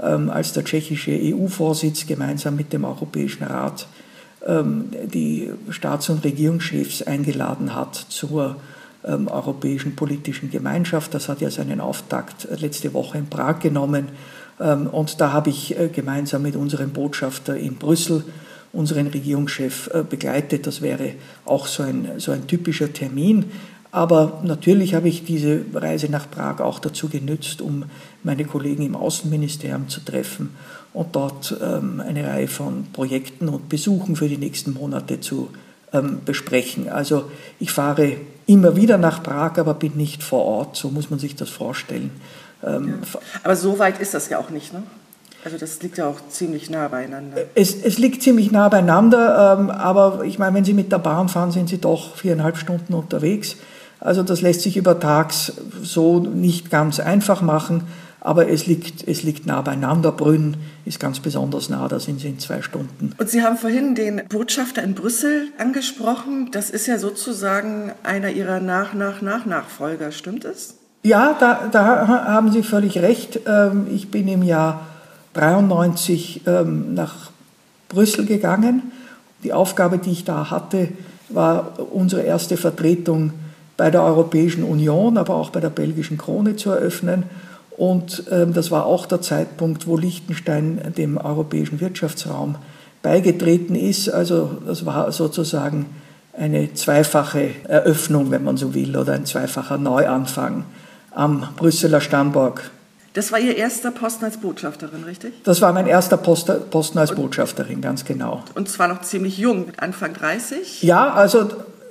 ähm, 0.00 0.30
als 0.30 0.52
der 0.52 0.64
tschechische 0.64 1.12
EU-Vorsitz 1.12 2.06
gemeinsam 2.06 2.56
mit 2.56 2.72
dem 2.72 2.84
Europäischen 2.84 3.44
Rat 3.44 3.86
ähm, 4.46 4.90
die 5.12 5.50
Staats- 5.70 6.08
und 6.08 6.24
Regierungschefs 6.24 7.02
eingeladen 7.02 7.74
hat 7.74 7.94
zur 7.94 8.56
Europäischen 9.02 9.96
Politischen 9.96 10.50
Gemeinschaft. 10.50 11.14
Das 11.14 11.30
hat 11.30 11.40
ja 11.40 11.50
seinen 11.50 11.80
Auftakt 11.80 12.44
äh, 12.44 12.56
letzte 12.56 12.92
Woche 12.92 13.16
in 13.16 13.28
Prag 13.28 13.58
genommen. 13.60 14.08
Und 14.58 15.22
da 15.22 15.32
habe 15.32 15.48
ich 15.48 15.78
äh, 15.78 15.88
gemeinsam 15.88 16.42
mit 16.42 16.54
unserem 16.54 16.90
Botschafter 16.90 17.56
in 17.56 17.76
Brüssel 17.76 18.24
unseren 18.72 19.08
Regierungschef 19.08 19.90
äh, 19.92 20.02
begleitet. 20.02 20.66
Das 20.66 20.82
wäre 20.82 21.12
auch 21.44 21.66
so 21.66 21.82
ein, 21.82 22.12
so 22.18 22.32
ein 22.32 22.46
typischer 22.46 22.92
Termin. 22.92 23.46
Aber 23.92 24.40
natürlich 24.44 24.94
habe 24.94 25.08
ich 25.08 25.24
diese 25.24 25.64
Reise 25.74 26.08
nach 26.10 26.30
Prag 26.30 26.60
auch 26.60 26.78
dazu 26.78 27.08
genützt, 27.08 27.60
um 27.60 27.84
meine 28.22 28.44
Kollegen 28.44 28.84
im 28.84 28.94
Außenministerium 28.94 29.88
zu 29.88 30.00
treffen 30.04 30.50
und 30.92 31.16
dort 31.16 31.56
ähm, 31.60 32.00
eine 32.00 32.26
Reihe 32.26 32.48
von 32.48 32.86
Projekten 32.92 33.48
und 33.48 33.68
Besuchen 33.68 34.14
für 34.14 34.28
die 34.28 34.38
nächsten 34.38 34.74
Monate 34.74 35.20
zu 35.20 35.50
ähm, 35.92 36.20
besprechen. 36.24 36.88
Also 36.88 37.30
ich 37.58 37.72
fahre 37.72 38.16
immer 38.46 38.76
wieder 38.76 38.96
nach 38.96 39.22
Prag, 39.22 39.58
aber 39.58 39.74
bin 39.74 39.96
nicht 39.96 40.22
vor 40.22 40.44
Ort. 40.44 40.76
So 40.76 40.90
muss 40.90 41.10
man 41.10 41.18
sich 41.18 41.34
das 41.34 41.48
vorstellen. 41.50 42.10
Ähm, 42.64 43.00
ja. 43.02 43.20
Aber 43.42 43.56
so 43.56 43.78
weit 43.78 44.00
ist 44.00 44.14
das 44.14 44.28
ja 44.28 44.38
auch 44.38 44.50
nicht, 44.50 44.72
ne? 44.72 44.82
Also 45.44 45.56
das 45.56 45.82
liegt 45.82 45.98
ja 45.98 46.06
auch 46.06 46.20
ziemlich 46.28 46.68
nah 46.70 46.88
beieinander. 46.88 47.38
Es, 47.54 47.74
es 47.74 47.98
liegt 47.98 48.22
ziemlich 48.22 48.50
nah 48.50 48.68
beieinander, 48.68 49.58
ähm, 49.58 49.70
aber 49.70 50.24
ich 50.24 50.38
meine, 50.38 50.54
wenn 50.56 50.64
Sie 50.64 50.74
mit 50.74 50.92
der 50.92 50.98
Bahn 50.98 51.28
fahren, 51.28 51.50
sind 51.50 51.68
Sie 51.68 51.78
doch 51.78 52.16
viereinhalb 52.16 52.58
Stunden 52.58 52.94
unterwegs. 52.94 53.56
Also 54.00 54.22
das 54.22 54.40
lässt 54.40 54.62
sich 54.62 54.76
übertags 54.76 55.52
so 55.82 56.20
nicht 56.20 56.70
ganz 56.70 57.00
einfach 57.00 57.42
machen, 57.42 57.84
aber 58.20 58.48
es 58.48 58.66
liegt, 58.66 59.06
es 59.08 59.22
liegt 59.22 59.46
nah 59.46 59.62
beieinander. 59.62 60.12
Brünn 60.12 60.56
ist 60.84 61.00
ganz 61.00 61.20
besonders 61.20 61.68
nah, 61.70 61.88
da 61.88 62.00
sind 62.00 62.20
Sie 62.20 62.28
in 62.28 62.38
zwei 62.38 62.60
Stunden. 62.62 63.14
Und 63.18 63.28
Sie 63.30 63.42
haben 63.42 63.56
vorhin 63.56 63.94
den 63.94 64.22
Botschafter 64.28 64.82
in 64.82 64.94
Brüssel 64.94 65.48
angesprochen. 65.58 66.50
Das 66.52 66.70
ist 66.70 66.86
ja 66.86 66.98
sozusagen 66.98 67.92
einer 68.02 68.30
Ihrer 68.30 68.60
Nach-Nach-Nach-Nachfolger, 68.60 70.12
stimmt 70.12 70.44
es? 70.44 70.76
Ja, 71.02 71.34
da, 71.38 71.68
da 71.70 72.06
haben 72.26 72.52
Sie 72.52 72.62
völlig 72.62 72.98
recht. 72.98 73.40
Ähm, 73.46 73.86
ich 73.90 74.10
bin 74.10 74.28
im 74.28 74.42
Jahr 74.42 74.86
93 75.34 76.42
ähm, 76.46 76.94
nach 76.94 77.30
Brüssel 77.88 78.26
gegangen. 78.26 78.92
Die 79.42 79.52
Aufgabe, 79.52 79.98
die 79.98 80.10
ich 80.10 80.24
da 80.24 80.50
hatte, 80.50 80.88
war 81.28 81.72
unsere 81.92 82.22
erste 82.22 82.56
Vertretung 82.56 83.32
bei 83.76 83.90
der 83.90 84.02
Europäischen 84.02 84.64
Union, 84.64 85.16
aber 85.16 85.34
auch 85.34 85.50
bei 85.50 85.60
der 85.60 85.70
belgischen 85.70 86.18
Krone 86.18 86.56
zu 86.56 86.70
eröffnen. 86.70 87.24
Und 87.70 88.24
ähm, 88.30 88.52
das 88.52 88.70
war 88.70 88.84
auch 88.84 89.06
der 89.06 89.22
Zeitpunkt, 89.22 89.86
wo 89.86 89.96
Liechtenstein 89.96 90.92
dem 90.98 91.16
europäischen 91.16 91.80
Wirtschaftsraum 91.80 92.56
beigetreten 93.02 93.74
ist. 93.74 94.10
Also 94.10 94.50
das 94.66 94.84
war 94.84 95.10
sozusagen 95.12 95.86
eine 96.36 96.74
zweifache 96.74 97.50
Eröffnung, 97.64 98.30
wenn 98.30 98.44
man 98.44 98.56
so 98.56 98.74
will, 98.74 98.96
oder 98.96 99.14
ein 99.14 99.24
zweifacher 99.24 99.78
Neuanfang 99.78 100.64
am 101.10 101.48
Brüsseler 101.56 102.00
Stammburg. 102.00 102.70
Das 103.12 103.32
war 103.32 103.40
Ihr 103.40 103.56
erster 103.56 103.90
Posten 103.90 104.24
als 104.24 104.36
Botschafterin, 104.36 105.02
richtig? 105.02 105.42
Das 105.42 105.60
war 105.60 105.72
mein 105.72 105.88
erster 105.88 106.16
Posten 106.16 106.98
als 106.98 107.14
Botschafterin, 107.14 107.80
ganz 107.80 108.04
genau. 108.04 108.44
Und 108.54 108.68
zwar 108.68 108.86
noch 108.86 109.02
ziemlich 109.02 109.36
jung, 109.36 109.66
mit 109.66 109.82
Anfang 109.82 110.12
30? 110.14 110.82
Ja, 110.82 111.12
also 111.12 111.48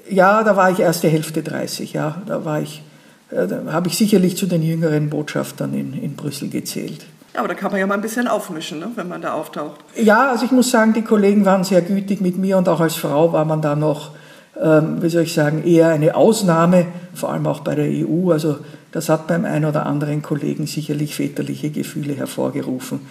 ja, 0.10 0.44
da 0.44 0.56
war 0.56 0.72
ich 0.72 0.80
erste 0.80 1.10
Hälfte 1.10 1.44
30, 1.44 1.94
ja, 1.94 2.22
da 2.26 2.46
war 2.46 2.62
ich, 2.62 2.84
äh, 3.32 3.48
habe 3.70 3.90
ich 3.90 3.98
sicherlich 3.98 4.38
zu 4.38 4.46
den 4.46 4.64
jüngeren 4.64 5.10
Botschaftern 5.10 5.74
in, 5.74 5.94
in 5.94 6.16
Brüssel 6.16 6.50
gezählt. 6.50 7.06
Ja, 7.34 7.42
aber 7.42 7.50
da 7.50 7.54
kann 7.54 7.72
man 7.72 7.80
ja 7.80 7.86
mal 7.86 7.96
ein 7.96 8.02
bisschen 8.02 8.28
aufmischen, 8.28 8.80
ne, 8.80 8.88
wenn 8.96 9.08
man 9.08 9.22
da 9.22 9.34
auftaucht. 9.34 9.82
Ja, 9.96 10.32
also 10.32 10.46
ich 10.46 10.52
muss 10.52 10.72
sagen, 10.72 10.94
die 10.94 11.04
Kollegen 11.04 11.46
waren 11.46 11.64
sehr 11.64 11.82
gütig 11.82 12.22
mit 12.22 12.38
mir 12.38 12.58
und 12.58 12.68
auch 12.70 12.80
als 12.80 12.96
Frau 12.96 13.34
war 13.34 13.46
man 13.46 13.62
da 13.62 13.76
noch, 13.76 14.12
ähm, 14.60 15.02
wie 15.02 15.10
soll 15.10 15.24
ich 15.24 15.34
sagen, 15.34 15.64
eher 15.64 15.90
eine 15.90 16.16
Ausnahme, 16.16 16.88
vor 17.14 17.32
allem 17.32 17.46
auch 17.46 17.60
bei 17.60 17.76
der 17.76 17.86
EU. 17.86 18.32
Also 18.32 18.58
das 18.92 19.10
hat 19.10 19.28
beim 19.28 19.46
einen 19.46 19.66
oder 19.66 19.86
anderen 19.86 20.22
Kollegen 20.22 20.68
sicherlich 20.68 21.16
väterliche 21.16 21.70
Gefühle 21.70 22.16
hervorgerufen 22.16 23.02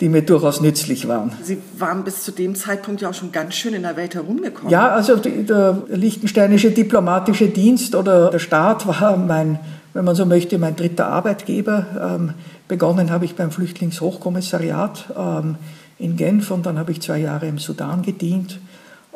die 0.00 0.08
mir 0.10 0.22
durchaus 0.22 0.60
nützlich 0.60 1.08
waren. 1.08 1.32
Sie 1.42 1.58
waren 1.78 2.04
bis 2.04 2.22
zu 2.22 2.32
dem 2.32 2.54
Zeitpunkt 2.54 3.00
ja 3.00 3.10
auch 3.10 3.14
schon 3.14 3.32
ganz 3.32 3.54
schön 3.54 3.72
in 3.72 3.82
der 3.82 3.96
Welt 3.96 4.14
herumgekommen. 4.14 4.70
Ja, 4.70 4.88
also 4.88 5.16
der 5.16 5.82
liechtensteinische 5.88 6.70
diplomatische 6.70 7.48
Dienst 7.48 7.94
oder 7.94 8.30
der 8.30 8.38
Staat 8.38 8.86
war 8.86 9.16
mein, 9.16 9.58
wenn 9.94 10.04
man 10.04 10.14
so 10.14 10.26
möchte, 10.26 10.58
mein 10.58 10.76
dritter 10.76 11.06
Arbeitgeber. 11.06 11.86
Ähm, 11.98 12.34
begonnen 12.68 13.10
habe 13.10 13.24
ich 13.24 13.36
beim 13.36 13.50
Flüchtlingshochkommissariat 13.50 15.06
ähm, 15.16 15.56
in 15.98 16.16
Genf 16.16 16.50
und 16.50 16.66
dann 16.66 16.78
habe 16.78 16.92
ich 16.92 17.00
zwei 17.00 17.18
Jahre 17.18 17.46
im 17.46 17.58
Sudan 17.58 18.02
gedient. 18.02 18.60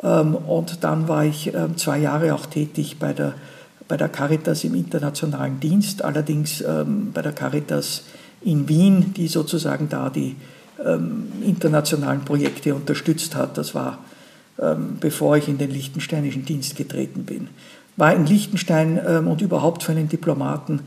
Ähm, 0.01 0.33
und 0.33 0.83
dann 0.83 1.07
war 1.07 1.25
ich 1.25 1.51
zwei 1.75 1.99
Jahre 1.99 2.33
auch 2.33 2.47
tätig 2.47 2.97
bei 2.97 3.13
der, 3.13 3.35
bei 3.91 3.97
der 3.97 4.07
Caritas 4.07 4.63
im 4.63 4.73
internationalen 4.73 5.59
Dienst, 5.59 6.01
allerdings 6.01 6.63
bei 7.13 7.21
der 7.21 7.33
Caritas 7.33 8.03
in 8.41 8.69
Wien, 8.69 9.13
die 9.17 9.27
sozusagen 9.27 9.89
da 9.89 10.09
die 10.09 10.37
ähm, 10.85 11.27
internationalen 11.45 12.21
Projekte 12.21 12.73
unterstützt 12.73 13.35
hat. 13.35 13.57
Das 13.57 13.75
war, 13.75 13.99
ähm, 14.59 14.97
bevor 14.99 15.35
ich 15.35 15.47
in 15.49 15.57
den 15.57 15.71
liechtensteinischen 15.71 16.45
Dienst 16.45 16.75
getreten 16.75 17.25
bin. 17.25 17.49
War 17.97 18.15
in 18.15 18.25
Liechtenstein 18.25 18.97
ähm, 19.05 19.27
und 19.27 19.41
überhaupt 19.41 19.83
für 19.83 19.91
einen 19.91 20.09
Diplomaten, 20.09 20.79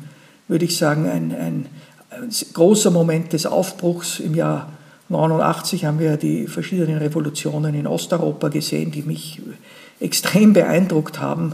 würde 0.49 0.65
ich 0.65 0.77
sagen, 0.77 1.07
ein, 1.07 1.33
ein, 1.33 1.67
ein 2.11 2.31
großer 2.55 2.91
Moment 2.91 3.33
des 3.33 3.47
Aufbruchs. 3.47 4.19
Im 4.19 4.35
Jahr 4.35 4.73
89 5.11 5.85
haben 5.85 5.99
wir 5.99 6.17
die 6.17 6.47
verschiedenen 6.47 6.99
Revolutionen 6.99 7.75
in 7.75 7.87
Osteuropa 7.87 8.49
gesehen, 8.49 8.91
die 8.91 9.03
mich 9.03 9.43
extrem 10.01 10.55
beeindruckt 10.55 11.21
haben. 11.21 11.53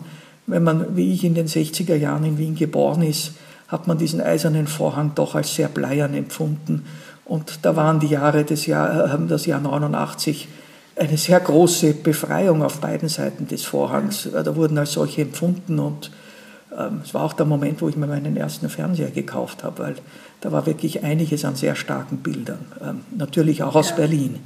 Wenn 0.51 0.63
man, 0.63 0.97
wie 0.97 1.13
ich, 1.13 1.25
in 1.25 1.35
den 1.35 1.47
60er 1.47 1.97
Jahren 1.97 2.25
in 2.25 2.39
Wien 2.39 2.55
geboren 2.55 3.03
ist, 3.03 3.33
hat 3.69 3.87
man 3.87 3.99
diesen 3.99 4.21
eisernen 4.21 4.67
Vorhang 4.67 5.13
doch 5.15 5.35
als 5.35 5.55
sehr 5.55 5.69
bleiern 5.69 6.15
empfunden 6.15 6.85
und 7.31 7.61
da 7.63 7.77
waren 7.77 8.01
die 8.01 8.09
Jahre 8.09 8.45
des 8.45 8.67
Jahr, 8.67 9.15
äh, 9.15 9.27
das 9.29 9.47
Jahr 9.47 9.61
89 9.61 10.49
eine 10.97 11.17
sehr 11.17 11.39
große 11.39 11.95
Befreiung 11.95 12.65
auf 12.65 12.81
beiden 12.81 13.09
Seiten 13.09 13.47
des 13.47 13.63
Vorhangs. 13.63 14.27
Äh, 14.27 14.43
da 14.43 14.57
wurden 14.57 14.77
als 14.79 14.93
solche 14.95 15.23
empfunden 15.23 15.79
und 15.79 16.11
ähm, 16.77 17.03
es 17.05 17.15
war 17.15 17.23
auch 17.23 17.33
der 17.33 17.47
Moment, 17.47 17.83
wo 17.83 17.89
ich 17.89 17.97
mir 17.97 18.09
meinen 18.09 18.37
ersten 18.37 18.69
Fernseher 18.69 19.13
gekauft 19.13 19.63
habe, 19.63 19.79
weil 19.79 19.95
da 20.41 20.51
war 20.51 20.67
wirklich 20.67 21.05
einiges 21.05 21.45
an 21.45 21.55
sehr 21.55 21.77
starken 21.77 22.17
Bildern. 22.17 22.65
Ähm, 22.83 23.03
natürlich 23.17 23.63
auch 23.63 23.77
aus 23.77 23.91
ja. 23.91 23.97
Berlin. 23.97 24.41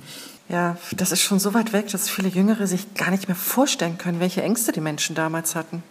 Ja, 0.50 0.76
das 0.94 1.11
ist 1.11 1.23
schon 1.23 1.38
so 1.38 1.54
weit 1.54 1.73
weg, 1.73 1.88
dass 1.88 2.11
viele 2.11 2.28
Jüngere 2.28 2.66
sich 2.66 2.92
gar 2.92 3.11
nicht 3.11 3.28
mehr 3.28 3.34
vorstellen 3.34 3.96
können, 3.96 4.20
welche 4.20 4.42
Ängste 4.42 4.73
die 4.73 4.82
Menschen 4.82 5.16
damals 5.16 5.54
hatten. 5.54 5.82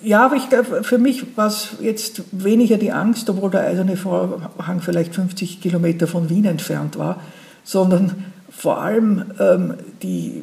Ja, 0.00 0.24
aber 0.26 0.36
ich, 0.36 0.44
für 0.86 0.98
mich 0.98 1.36
war 1.36 1.48
es 1.48 1.70
jetzt 1.80 2.22
weniger 2.30 2.76
die 2.76 2.92
Angst, 2.92 3.28
obwohl 3.30 3.50
der 3.50 3.62
eiserne 3.62 3.96
Vorhang 3.96 4.80
vielleicht 4.80 5.14
50 5.14 5.60
Kilometer 5.60 6.06
von 6.06 6.30
Wien 6.30 6.44
entfernt 6.44 6.98
war, 6.98 7.20
sondern 7.64 8.24
vor 8.50 8.80
allem 8.80 9.24
ähm, 9.40 9.74
die, 10.02 10.42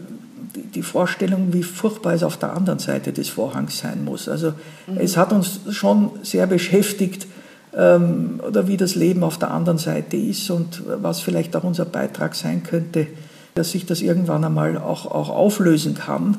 die 0.55 0.83
Vorstellung, 0.83 1.53
wie 1.53 1.63
furchtbar 1.63 2.13
es 2.13 2.23
auf 2.23 2.37
der 2.37 2.53
anderen 2.53 2.79
Seite 2.79 3.13
des 3.13 3.29
Vorhangs 3.29 3.79
sein 3.79 4.03
muss. 4.03 4.27
Also 4.27 4.53
mhm. 4.87 4.97
es 4.97 5.15
hat 5.15 5.31
uns 5.31 5.61
schon 5.71 6.11
sehr 6.21 6.47
beschäftigt, 6.47 7.27
ähm, 7.75 8.39
oder 8.47 8.67
wie 8.67 8.77
das 8.77 8.95
Leben 8.95 9.23
auf 9.23 9.37
der 9.37 9.51
anderen 9.51 9.77
Seite 9.77 10.17
ist 10.17 10.49
und 10.49 10.83
was 11.01 11.19
vielleicht 11.19 11.55
auch 11.55 11.63
unser 11.63 11.85
Beitrag 11.85 12.35
sein 12.35 12.63
könnte, 12.63 13.07
dass 13.53 13.71
sich 13.71 13.85
das 13.85 14.01
irgendwann 14.01 14.43
einmal 14.43 14.77
auch, 14.77 15.05
auch 15.05 15.29
auflösen 15.29 15.95
kann. 15.95 16.37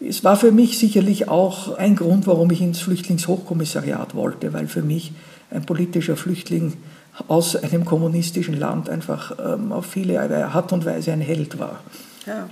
Es 0.00 0.24
war 0.24 0.36
für 0.36 0.52
mich 0.52 0.78
sicherlich 0.78 1.28
auch 1.28 1.76
ein 1.76 1.96
Grund, 1.96 2.26
warum 2.26 2.50
ich 2.50 2.60
ins 2.60 2.80
Flüchtlingshochkommissariat 2.80 4.14
wollte, 4.14 4.52
weil 4.52 4.68
für 4.68 4.82
mich 4.82 5.12
ein 5.50 5.64
politischer 5.64 6.16
Flüchtling 6.16 6.74
aus 7.28 7.56
einem 7.56 7.84
kommunistischen 7.84 8.58
Land 8.58 8.90
einfach 8.90 9.36
ähm, 9.38 9.72
auf 9.72 9.86
viele 9.86 10.20
Art 10.20 10.72
und 10.72 10.84
Weise 10.84 11.12
ein 11.12 11.20
Held 11.20 11.58
war. 11.58 11.80
Ja. 12.26 12.48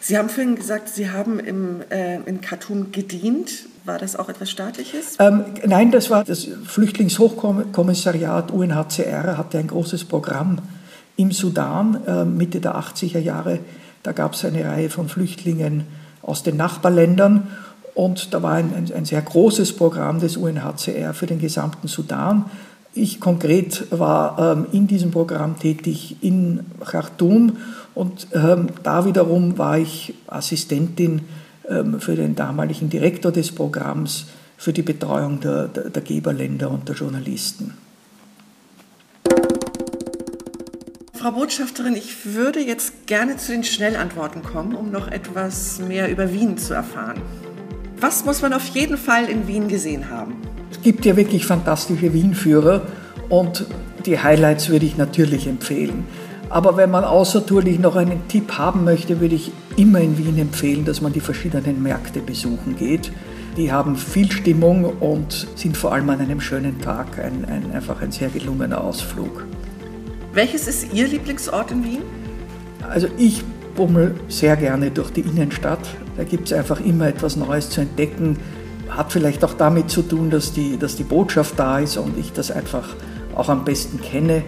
Sie 0.00 0.18
haben 0.18 0.28
vorhin 0.28 0.54
gesagt, 0.54 0.88
Sie 0.88 1.10
haben 1.10 1.40
im, 1.40 1.80
äh, 1.90 2.16
in 2.26 2.40
Khartoum 2.40 2.92
gedient. 2.92 3.66
War 3.84 3.98
das 3.98 4.16
auch 4.16 4.28
etwas 4.28 4.50
Staatliches? 4.50 5.16
Ähm, 5.18 5.44
nein, 5.66 5.90
das 5.90 6.10
war 6.10 6.24
das 6.24 6.46
Flüchtlingshochkommissariat 6.66 8.50
UNHCR, 8.50 9.36
hatte 9.36 9.58
ein 9.58 9.66
großes 9.66 10.04
Programm 10.04 10.58
im 11.16 11.32
Sudan 11.32 12.00
äh, 12.06 12.24
Mitte 12.24 12.60
der 12.60 12.76
80er 12.76 13.18
Jahre. 13.18 13.60
Da 14.02 14.12
gab 14.12 14.34
es 14.34 14.44
eine 14.44 14.64
Reihe 14.64 14.90
von 14.90 15.08
Flüchtlingen 15.08 15.84
aus 16.24 16.42
den 16.42 16.56
Nachbarländern. 16.56 17.48
Und 17.94 18.34
da 18.34 18.42
war 18.42 18.54
ein, 18.54 18.74
ein, 18.74 18.92
ein 18.92 19.04
sehr 19.04 19.22
großes 19.22 19.74
Programm 19.74 20.20
des 20.20 20.36
UNHCR 20.36 21.14
für 21.14 21.26
den 21.26 21.38
gesamten 21.38 21.86
Sudan. 21.86 22.46
Ich 22.92 23.20
konkret 23.20 23.86
war 23.90 24.38
ähm, 24.38 24.66
in 24.72 24.86
diesem 24.86 25.10
Programm 25.10 25.58
tätig 25.58 26.16
in 26.20 26.60
Khartoum 26.84 27.56
und 27.94 28.28
ähm, 28.32 28.68
da 28.84 29.04
wiederum 29.04 29.58
war 29.58 29.78
ich 29.78 30.14
Assistentin 30.28 31.22
ähm, 31.68 32.00
für 32.00 32.14
den 32.14 32.36
damaligen 32.36 32.90
Direktor 32.90 33.32
des 33.32 33.52
Programms 33.52 34.26
für 34.56 34.72
die 34.72 34.82
Betreuung 34.82 35.40
der, 35.40 35.66
der, 35.68 35.90
der 35.90 36.02
Geberländer 36.02 36.70
und 36.70 36.88
der 36.88 36.94
Journalisten. 36.94 37.74
Frau 41.24 41.32
Botschafterin, 41.32 41.96
ich 41.96 42.34
würde 42.34 42.60
jetzt 42.60 43.06
gerne 43.06 43.38
zu 43.38 43.52
den 43.52 43.64
Schnellantworten 43.64 44.42
kommen, 44.42 44.74
um 44.74 44.90
noch 44.90 45.08
etwas 45.08 45.78
mehr 45.78 46.10
über 46.10 46.30
Wien 46.30 46.58
zu 46.58 46.74
erfahren. 46.74 47.18
Was 47.98 48.26
muss 48.26 48.42
man 48.42 48.52
auf 48.52 48.66
jeden 48.66 48.98
Fall 48.98 49.30
in 49.30 49.48
Wien 49.48 49.68
gesehen 49.68 50.10
haben? 50.10 50.34
Es 50.70 50.82
gibt 50.82 51.06
ja 51.06 51.16
wirklich 51.16 51.46
fantastische 51.46 52.12
Wienführer 52.12 52.82
und 53.30 53.64
die 54.04 54.18
Highlights 54.18 54.68
würde 54.68 54.84
ich 54.84 54.98
natürlich 54.98 55.46
empfehlen. 55.46 56.04
Aber 56.50 56.76
wenn 56.76 56.90
man 56.90 57.04
außertourlich 57.04 57.78
noch 57.78 57.96
einen 57.96 58.28
Tipp 58.28 58.58
haben 58.58 58.84
möchte, 58.84 59.18
würde 59.20 59.36
ich 59.36 59.50
immer 59.78 60.00
in 60.00 60.18
Wien 60.18 60.36
empfehlen, 60.36 60.84
dass 60.84 61.00
man 61.00 61.14
die 61.14 61.20
verschiedenen 61.20 61.82
Märkte 61.82 62.20
besuchen 62.20 62.76
geht. 62.76 63.10
Die 63.56 63.72
haben 63.72 63.96
viel 63.96 64.30
Stimmung 64.30 64.84
und 65.00 65.46
sind 65.54 65.74
vor 65.74 65.94
allem 65.94 66.10
an 66.10 66.20
einem 66.20 66.42
schönen 66.42 66.82
Tag 66.82 67.18
ein, 67.18 67.46
ein, 67.46 67.72
einfach 67.72 68.02
ein 68.02 68.12
sehr 68.12 68.28
gelungener 68.28 68.84
Ausflug. 68.84 69.46
Welches 70.34 70.66
ist 70.66 70.92
Ihr 70.92 71.06
Lieblingsort 71.06 71.70
in 71.70 71.84
Wien? 71.84 72.02
Also 72.90 73.06
ich 73.16 73.44
bummel 73.76 74.16
sehr 74.26 74.56
gerne 74.56 74.90
durch 74.90 75.10
die 75.12 75.20
Innenstadt. 75.20 75.78
Da 76.16 76.24
gibt 76.24 76.48
es 76.48 76.52
einfach 76.52 76.80
immer 76.80 77.06
etwas 77.06 77.36
Neues 77.36 77.70
zu 77.70 77.82
entdecken. 77.82 78.36
Hat 78.88 79.12
vielleicht 79.12 79.44
auch 79.44 79.54
damit 79.54 79.90
zu 79.90 80.02
tun, 80.02 80.30
dass 80.30 80.52
die, 80.52 80.76
dass 80.76 80.96
die 80.96 81.04
Botschaft 81.04 81.56
da 81.56 81.78
ist 81.78 81.98
und 81.98 82.18
ich 82.18 82.32
das 82.32 82.50
einfach 82.50 82.96
auch 83.36 83.48
am 83.48 83.64
besten 83.64 84.00
kenne. 84.00 84.42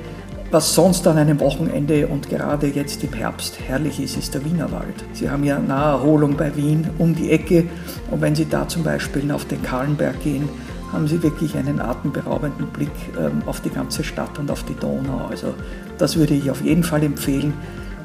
Was 0.50 0.74
sonst 0.74 1.06
an 1.06 1.18
einem 1.18 1.38
Wochenende 1.38 2.08
und 2.08 2.28
gerade 2.28 2.66
jetzt 2.66 3.04
im 3.04 3.12
Herbst 3.12 3.60
herrlich 3.64 4.00
ist, 4.00 4.16
ist 4.16 4.34
der 4.34 4.44
Wienerwald. 4.44 5.04
Sie 5.12 5.30
haben 5.30 5.44
ja 5.44 5.60
Naherholung 5.60 6.36
bei 6.36 6.56
Wien 6.56 6.90
um 6.98 7.14
die 7.14 7.30
Ecke 7.30 7.64
und 8.10 8.20
wenn 8.20 8.34
Sie 8.34 8.48
da 8.48 8.66
zum 8.66 8.82
Beispiel 8.82 9.30
auf 9.30 9.44
den 9.44 9.62
Kahlenberg 9.62 10.20
gehen, 10.20 10.48
haben 10.96 11.06
Sie 11.06 11.22
wirklich 11.22 11.54
einen 11.58 11.78
atemberaubenden 11.78 12.68
Blick 12.68 12.90
ähm, 13.18 13.42
auf 13.44 13.60
die 13.60 13.68
ganze 13.68 14.02
Stadt 14.02 14.38
und 14.38 14.50
auf 14.50 14.62
die 14.64 14.74
Donau. 14.74 15.26
Also 15.28 15.52
das 15.98 16.16
würde 16.16 16.32
ich 16.32 16.50
auf 16.50 16.62
jeden 16.62 16.82
Fall 16.82 17.02
empfehlen. 17.02 17.52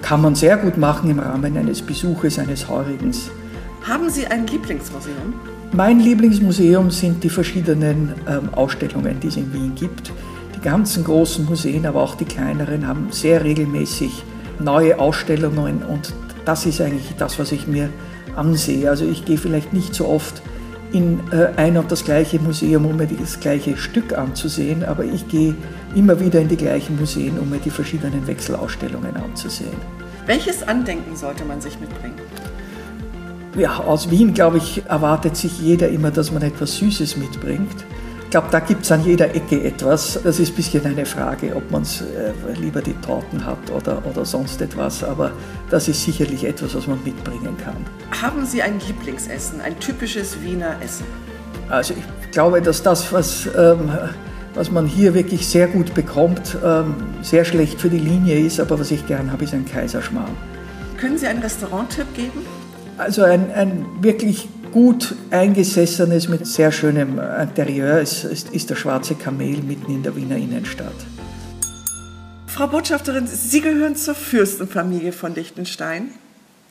Kann 0.01 0.21
man 0.21 0.35
sehr 0.35 0.57
gut 0.57 0.77
machen 0.77 1.09
im 1.09 1.19
Rahmen 1.19 1.55
eines 1.55 1.81
Besuches, 1.81 2.37
eines 2.37 2.67
Heurigens. 2.67 3.31
Haben 3.87 4.09
Sie 4.09 4.27
ein 4.27 4.45
Lieblingsmuseum? 4.45 5.33
Mein 5.71 6.01
Lieblingsmuseum 6.01 6.91
sind 6.91 7.23
die 7.23 7.29
verschiedenen 7.29 8.13
ähm, 8.27 8.53
Ausstellungen, 8.53 9.21
die 9.21 9.27
es 9.27 9.37
in 9.37 9.53
Wien 9.53 9.73
gibt. 9.73 10.11
Die 10.57 10.61
ganzen 10.61 11.05
großen 11.05 11.45
Museen, 11.45 11.85
aber 11.85 12.01
auch 12.01 12.15
die 12.15 12.25
kleineren, 12.25 12.85
haben 12.85 13.07
sehr 13.11 13.41
regelmäßig 13.41 14.21
neue 14.59 14.99
Ausstellungen 14.99 15.81
und 15.83 16.13
das 16.43 16.65
ist 16.65 16.81
eigentlich 16.81 17.15
das, 17.17 17.39
was 17.39 17.53
ich 17.53 17.67
mir 17.67 17.89
ansehe. 18.35 18.89
Also 18.89 19.05
ich 19.05 19.23
gehe 19.23 19.37
vielleicht 19.37 19.71
nicht 19.71 19.95
so 19.95 20.09
oft 20.09 20.41
in 20.91 21.19
äh, 21.31 21.49
ein 21.55 21.77
und 21.77 21.91
das 21.91 22.03
gleiche 22.03 22.39
Museum, 22.39 22.85
um 22.85 22.97
mir 22.97 23.07
das 23.07 23.39
gleiche 23.39 23.77
Stück 23.77 24.17
anzusehen, 24.17 24.83
aber 24.83 25.03
ich 25.05 25.27
gehe 25.27 25.55
immer 25.95 26.19
wieder 26.19 26.39
in 26.39 26.47
die 26.47 26.57
gleichen 26.57 26.99
Museen, 26.99 27.39
um 27.39 27.49
mir 27.49 27.59
die 27.59 27.69
verschiedenen 27.69 28.27
Wechselausstellungen 28.27 29.15
anzusehen. 29.15 29.77
Welches 30.25 30.63
Andenken 30.67 31.15
sollte 31.15 31.45
man 31.45 31.61
sich 31.61 31.79
mitbringen? 31.79 32.15
Ja, 33.57 33.79
aus 33.79 34.09
Wien, 34.09 34.33
glaube 34.33 34.57
ich, 34.57 34.83
erwartet 34.85 35.35
sich 35.35 35.59
jeder 35.59 35.89
immer, 35.89 36.11
dass 36.11 36.31
man 36.31 36.41
etwas 36.41 36.77
Süßes 36.77 37.17
mitbringt. 37.17 37.85
Ich 38.31 38.33
glaube, 38.33 38.47
da 38.49 38.61
gibt 38.61 38.85
es 38.85 38.91
an 38.93 39.03
jeder 39.03 39.35
Ecke 39.35 39.61
etwas. 39.61 40.17
Das 40.23 40.39
ist 40.39 40.53
ein 40.53 40.55
bisschen 40.55 40.85
eine 40.85 41.05
Frage, 41.05 41.53
ob 41.53 41.69
man 41.69 41.83
äh, 41.83 42.57
lieber 42.57 42.81
die 42.81 42.93
Torten 43.01 43.45
hat 43.45 43.69
oder, 43.69 44.01
oder 44.05 44.23
sonst 44.23 44.61
etwas. 44.61 45.03
Aber 45.03 45.33
das 45.69 45.89
ist 45.89 46.01
sicherlich 46.01 46.45
etwas, 46.45 46.73
was 46.73 46.87
man 46.87 47.03
mitbringen 47.03 47.57
kann. 47.57 47.75
Haben 48.21 48.45
Sie 48.45 48.61
ein 48.61 48.79
Lieblingsessen, 48.87 49.59
ein 49.59 49.77
typisches 49.81 50.41
Wiener 50.41 50.77
Essen? 50.81 51.05
Also 51.67 51.93
ich 51.93 52.31
glaube, 52.31 52.61
dass 52.61 52.81
das, 52.81 53.11
was, 53.11 53.47
ähm, 53.47 53.91
was 54.53 54.71
man 54.71 54.85
hier 54.85 55.13
wirklich 55.13 55.45
sehr 55.45 55.67
gut 55.67 55.93
bekommt, 55.93 56.57
ähm, 56.63 56.95
sehr 57.23 57.43
schlecht 57.43 57.81
für 57.81 57.89
die 57.89 57.99
Linie 57.99 58.39
ist. 58.39 58.61
Aber 58.61 58.79
was 58.79 58.91
ich 58.91 59.05
gern 59.07 59.29
habe, 59.29 59.43
ist 59.43 59.53
ein 59.53 59.65
Kaiserschmarrn. 59.65 60.37
Können 60.95 61.17
Sie 61.17 61.27
einen 61.27 61.41
Restauranttipp 61.41 62.13
geben? 62.13 62.45
Also 62.97 63.23
ein, 63.23 63.51
ein 63.51 63.85
wirklich 63.99 64.47
gut 64.71 65.15
eingesessenes 65.29 66.27
mit 66.27 66.47
sehr 66.47 66.71
schönem 66.71 67.19
Interieur 67.19 67.99
ist, 67.99 68.23
ist, 68.23 68.49
ist 68.49 68.69
der 68.69 68.75
Schwarze 68.75 69.15
Kamel 69.15 69.61
mitten 69.61 69.91
in 69.91 70.03
der 70.03 70.15
Wiener 70.15 70.37
Innenstadt. 70.37 70.95
Frau 72.47 72.67
Botschafterin, 72.67 73.27
Sie 73.27 73.61
gehören 73.61 73.95
zur 73.95 74.15
Fürstenfamilie 74.15 75.13
von 75.13 75.33
Liechtenstein. 75.35 76.09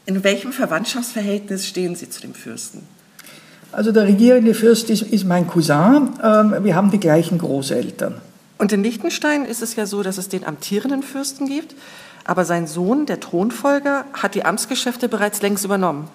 In 0.06 0.24
welchem 0.24 0.52
Verwandtschaftsverhältnis 0.52 1.66
stehen 1.66 1.94
Sie 1.94 2.10
zu 2.10 2.20
dem 2.20 2.34
Fürsten? 2.34 2.82
Also 3.72 3.92
der 3.92 4.04
regierende 4.04 4.54
Fürst 4.54 4.90
ist, 4.90 5.02
ist 5.02 5.24
mein 5.24 5.46
Cousin. 5.46 6.10
Ähm, 6.22 6.64
wir 6.64 6.74
haben 6.74 6.90
die 6.90 7.00
gleichen 7.00 7.38
Großeltern. 7.38 8.20
Und 8.58 8.72
in 8.72 8.82
Liechtenstein 8.82 9.44
ist 9.44 9.62
es 9.62 9.76
ja 9.76 9.86
so, 9.86 10.02
dass 10.02 10.18
es 10.18 10.28
den 10.28 10.44
amtierenden 10.44 11.02
Fürsten 11.02 11.46
gibt, 11.46 11.74
aber 12.24 12.44
sein 12.44 12.66
Sohn, 12.66 13.06
der 13.06 13.20
Thronfolger, 13.20 14.04
hat 14.12 14.34
die 14.34 14.44
Amtsgeschäfte 14.44 15.08
bereits 15.08 15.40
längst 15.40 15.64
übernommen. 15.64 16.08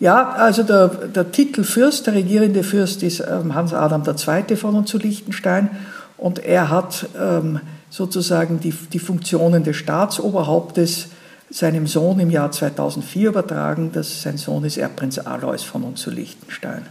Ja, 0.00 0.30
also 0.30 0.62
der, 0.62 0.88
der 0.88 1.30
Titel 1.30 1.64
Fürst, 1.64 2.06
der 2.06 2.14
regierende 2.14 2.62
Fürst 2.64 3.02
ist 3.02 3.20
ähm, 3.20 3.54
Hans 3.54 3.72
Adam 3.72 4.02
II. 4.04 4.56
von 4.56 4.74
und 4.74 4.88
zu 4.88 4.98
Liechtenstein 4.98 5.70
und 6.16 6.40
er 6.40 6.68
hat 6.68 7.06
ähm, 7.18 7.60
sozusagen 7.90 8.60
die, 8.60 8.72
die 8.72 8.98
Funktionen 8.98 9.62
des 9.62 9.76
Staatsoberhauptes 9.76 11.08
seinem 11.50 11.86
Sohn 11.86 12.18
im 12.18 12.30
Jahr 12.30 12.50
2004 12.50 13.28
übertragen. 13.28 13.90
Das, 13.92 14.22
sein 14.22 14.36
Sohn 14.36 14.64
ist 14.64 14.76
Erbprinz 14.76 15.18
Alois 15.18 15.58
von 15.58 15.84
und 15.84 15.98
zu 15.98 16.10
Liechtenstein. 16.10 16.86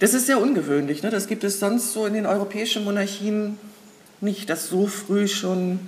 Das 0.00 0.14
ist 0.14 0.26
sehr 0.26 0.40
ungewöhnlich. 0.40 1.02
Ne? 1.02 1.10
Das 1.10 1.26
gibt 1.26 1.44
es 1.44 1.58
sonst 1.58 1.92
so 1.92 2.06
in 2.06 2.14
den 2.14 2.26
europäischen 2.26 2.84
Monarchien 2.84 3.58
nicht, 4.20 4.50
dass 4.50 4.68
so 4.68 4.86
früh 4.86 5.28
schon 5.28 5.80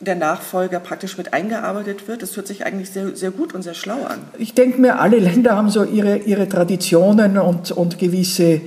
der 0.00 0.16
Nachfolger 0.16 0.80
praktisch 0.80 1.16
mit 1.16 1.32
eingearbeitet 1.32 2.08
wird. 2.08 2.22
Das 2.22 2.36
hört 2.36 2.46
sich 2.46 2.66
eigentlich 2.66 2.90
sehr, 2.90 3.14
sehr 3.14 3.30
gut 3.30 3.54
und 3.54 3.62
sehr 3.62 3.74
schlau 3.74 4.04
an. 4.04 4.18
Ich 4.38 4.54
denke 4.54 4.80
mir, 4.80 4.98
alle 5.00 5.18
Länder 5.18 5.56
haben 5.56 5.70
so 5.70 5.84
ihre, 5.84 6.18
ihre 6.18 6.48
Traditionen 6.48 7.38
und, 7.38 7.70
und 7.70 7.98
gewisse 7.98 8.60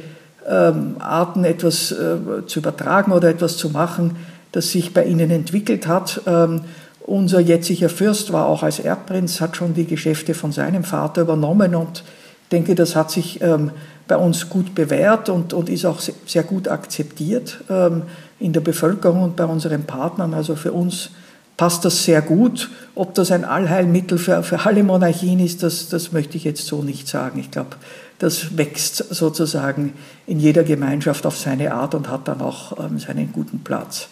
ähm, 0.48 0.96
Arten, 1.00 1.44
etwas 1.44 1.92
äh, 1.92 2.46
zu 2.48 2.60
übertragen 2.60 3.12
oder 3.12 3.30
etwas 3.30 3.58
zu 3.58 3.70
machen, 3.70 4.16
das 4.52 4.72
sich 4.72 4.94
bei 4.94 5.04
ihnen 5.04 5.30
entwickelt 5.30 5.88
hat. 5.88 6.22
Ähm, 6.26 6.62
unser 7.02 7.40
jetziger 7.40 7.90
Fürst 7.90 8.34
war 8.34 8.48
auch 8.48 8.64
als 8.64 8.80
Erbprinz, 8.80 9.40
hat 9.40 9.56
schon 9.56 9.74
die 9.74 9.86
Geschäfte 9.86 10.34
von 10.34 10.52
seinem 10.52 10.84
Vater 10.84 11.22
übernommen 11.22 11.76
und 11.76 12.04
denke, 12.52 12.76
das 12.76 12.96
hat 12.96 13.12
sich 13.12 13.42
ähm, 13.42 13.72
bei 14.08 14.18
uns 14.18 14.50
gut 14.50 14.74
bewährt 14.74 15.30
und, 15.30 15.54
und 15.54 15.70
ist 15.70 15.86
auch 15.86 16.00
sehr 16.26 16.44
gut 16.44 16.68
akzeptiert 16.68 17.60
ähm, 17.70 18.04
in 18.40 18.54
der 18.54 18.62
Bevölkerung 18.62 19.24
und 19.24 19.36
bei 19.36 19.46
unseren 19.46 19.84
Partnern. 19.84 20.34
Also 20.34 20.56
für 20.56 20.72
uns 20.72 21.12
passt 21.58 21.84
das 21.86 22.04
sehr 22.04 22.22
gut. 22.22 22.70
Ob 22.96 23.16
das 23.16 23.32
ein 23.32 23.44
Allheilmittel 23.44 24.18
für, 24.18 24.44
für 24.44 24.66
alle 24.66 24.84
Monarchien 24.84 25.40
ist, 25.40 25.64
das, 25.64 25.90
das 25.90 26.12
möchte 26.12 26.38
ich 26.38 26.44
jetzt 26.44 26.66
so 26.68 26.84
nicht 26.84 27.08
sagen. 27.08 27.40
Ich 27.40 27.52
glaube, 27.52 27.78
das 28.20 28.58
wächst 28.58 28.98
sozusagen 28.98 29.94
in 30.26 30.40
jeder 30.40 30.64
Gemeinschaft 30.64 31.26
auf 31.26 31.38
seine 31.38 31.74
Art 31.74 31.96
und 31.96 32.10
hat 32.10 32.28
dann 32.28 32.42
auch 32.42 32.80
ähm, 32.80 33.00
seinen 33.00 33.34
guten 33.34 33.60
Platz. 33.64 34.08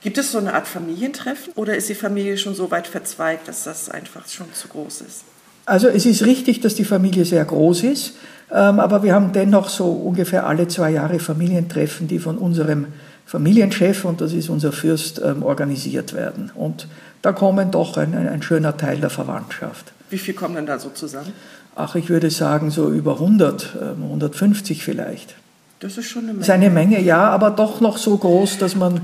Gibt 0.00 0.18
es 0.18 0.30
so 0.30 0.38
eine 0.38 0.54
Art 0.54 0.68
Familientreffen 0.68 1.52
oder 1.56 1.76
ist 1.76 1.88
die 1.88 1.94
Familie 1.94 2.38
schon 2.38 2.54
so 2.54 2.70
weit 2.70 2.86
verzweigt, 2.86 3.48
dass 3.48 3.64
das 3.64 3.90
einfach 3.90 4.28
schon 4.28 4.46
zu 4.52 4.68
groß 4.68 5.00
ist? 5.00 5.24
Also 5.66 5.88
es 5.88 6.06
ist 6.06 6.24
richtig, 6.24 6.60
dass 6.60 6.76
die 6.76 6.84
Familie 6.84 7.24
sehr 7.24 7.44
groß 7.44 7.82
ist, 7.82 8.14
ähm, 8.50 8.80
aber 8.80 9.02
wir 9.02 9.14
haben 9.14 9.32
dennoch 9.32 9.68
so 9.68 9.90
ungefähr 9.90 10.46
alle 10.46 10.68
zwei 10.68 10.90
Jahre 10.90 11.18
Familientreffen, 11.18 12.08
die 12.08 12.20
von 12.20 12.38
unserem 12.38 12.86
Familienchef, 13.28 14.06
und 14.06 14.22
das 14.22 14.32
ist 14.32 14.48
unser 14.48 14.72
Fürst, 14.72 15.20
ähm, 15.22 15.42
organisiert 15.42 16.14
werden. 16.14 16.50
Und 16.54 16.88
da 17.20 17.32
kommen 17.32 17.70
doch 17.70 17.98
ein, 17.98 18.14
ein 18.14 18.40
schöner 18.40 18.78
Teil 18.78 19.00
der 19.00 19.10
Verwandtschaft. 19.10 19.92
Wie 20.08 20.16
viel 20.16 20.32
kommen 20.32 20.54
denn 20.54 20.64
da 20.64 20.78
so 20.78 20.88
zusammen? 20.88 21.34
Ach, 21.76 21.94
ich 21.94 22.08
würde 22.08 22.30
sagen 22.30 22.70
so 22.70 22.90
über 22.90 23.12
100, 23.12 23.76
150 23.82 24.78
ähm, 24.78 24.82
vielleicht. 24.82 25.34
Das 25.80 25.98
ist 25.98 26.08
schon 26.08 26.22
eine 26.22 26.28
Menge. 26.28 26.38
Das 26.38 26.48
ist 26.48 26.54
eine 26.54 26.70
Menge, 26.70 27.02
ja, 27.02 27.28
aber 27.28 27.50
doch 27.50 27.82
noch 27.82 27.98
so 27.98 28.16
groß, 28.16 28.56
dass 28.56 28.76
man, 28.76 29.02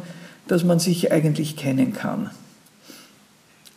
dass 0.49 0.65
man 0.65 0.79
sich 0.79 1.13
eigentlich 1.13 1.55
kennen 1.59 1.93
kann. 1.93 2.31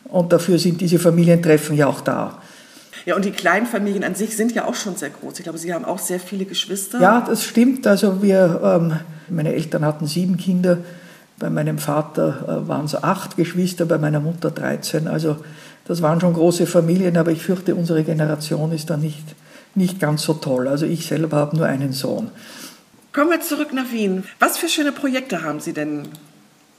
Und 0.04 0.32
dafür 0.32 0.58
sind 0.58 0.80
diese 0.80 0.98
Familientreffen 0.98 1.76
ja 1.76 1.88
auch 1.88 2.00
da. 2.00 2.40
Ja, 3.06 3.16
und 3.16 3.24
die 3.24 3.30
Kleinfamilien 3.30 4.04
an 4.04 4.14
sich 4.14 4.36
sind 4.36 4.52
ja 4.52 4.64
auch 4.64 4.74
schon 4.74 4.96
sehr 4.96 5.10
groß. 5.10 5.38
Ich 5.38 5.44
glaube, 5.44 5.58
Sie 5.58 5.72
haben 5.72 5.84
auch 5.84 5.98
sehr 5.98 6.20
viele 6.20 6.44
Geschwister. 6.44 7.00
Ja, 7.00 7.20
das 7.20 7.44
stimmt. 7.44 7.86
Also 7.86 8.22
wir, 8.22 8.60
ähm, 8.62 8.98
meine 9.28 9.54
Eltern 9.54 9.84
hatten 9.84 10.06
sieben 10.06 10.36
Kinder. 10.36 10.78
Bei 11.38 11.50
meinem 11.50 11.78
Vater 11.78 12.62
äh, 12.64 12.68
waren 12.68 12.86
es 12.86 12.94
acht 12.94 13.36
Geschwister, 13.36 13.86
bei 13.86 13.98
meiner 13.98 14.20
Mutter 14.20 14.50
13. 14.50 15.06
Also 15.06 15.36
das 15.86 16.02
waren 16.02 16.20
schon 16.20 16.34
große 16.34 16.66
Familien, 16.66 17.16
aber 17.16 17.30
ich 17.30 17.42
fürchte, 17.42 17.74
unsere 17.74 18.02
Generation 18.04 18.72
ist 18.72 18.90
da 18.90 18.96
nicht 18.96 19.34
nicht 19.78 20.00
ganz 20.00 20.22
so 20.22 20.34
toll. 20.34 20.68
Also 20.68 20.84
ich 20.84 21.06
selber 21.06 21.38
habe 21.38 21.56
nur 21.56 21.66
einen 21.66 21.92
Sohn. 21.92 22.30
Kommen 23.12 23.30
wir 23.30 23.40
zurück 23.40 23.72
nach 23.72 23.90
Wien. 23.90 24.24
Was 24.38 24.58
für 24.58 24.68
schöne 24.68 24.92
Projekte 24.92 25.42
haben 25.42 25.60
Sie 25.60 25.72
denn 25.72 26.08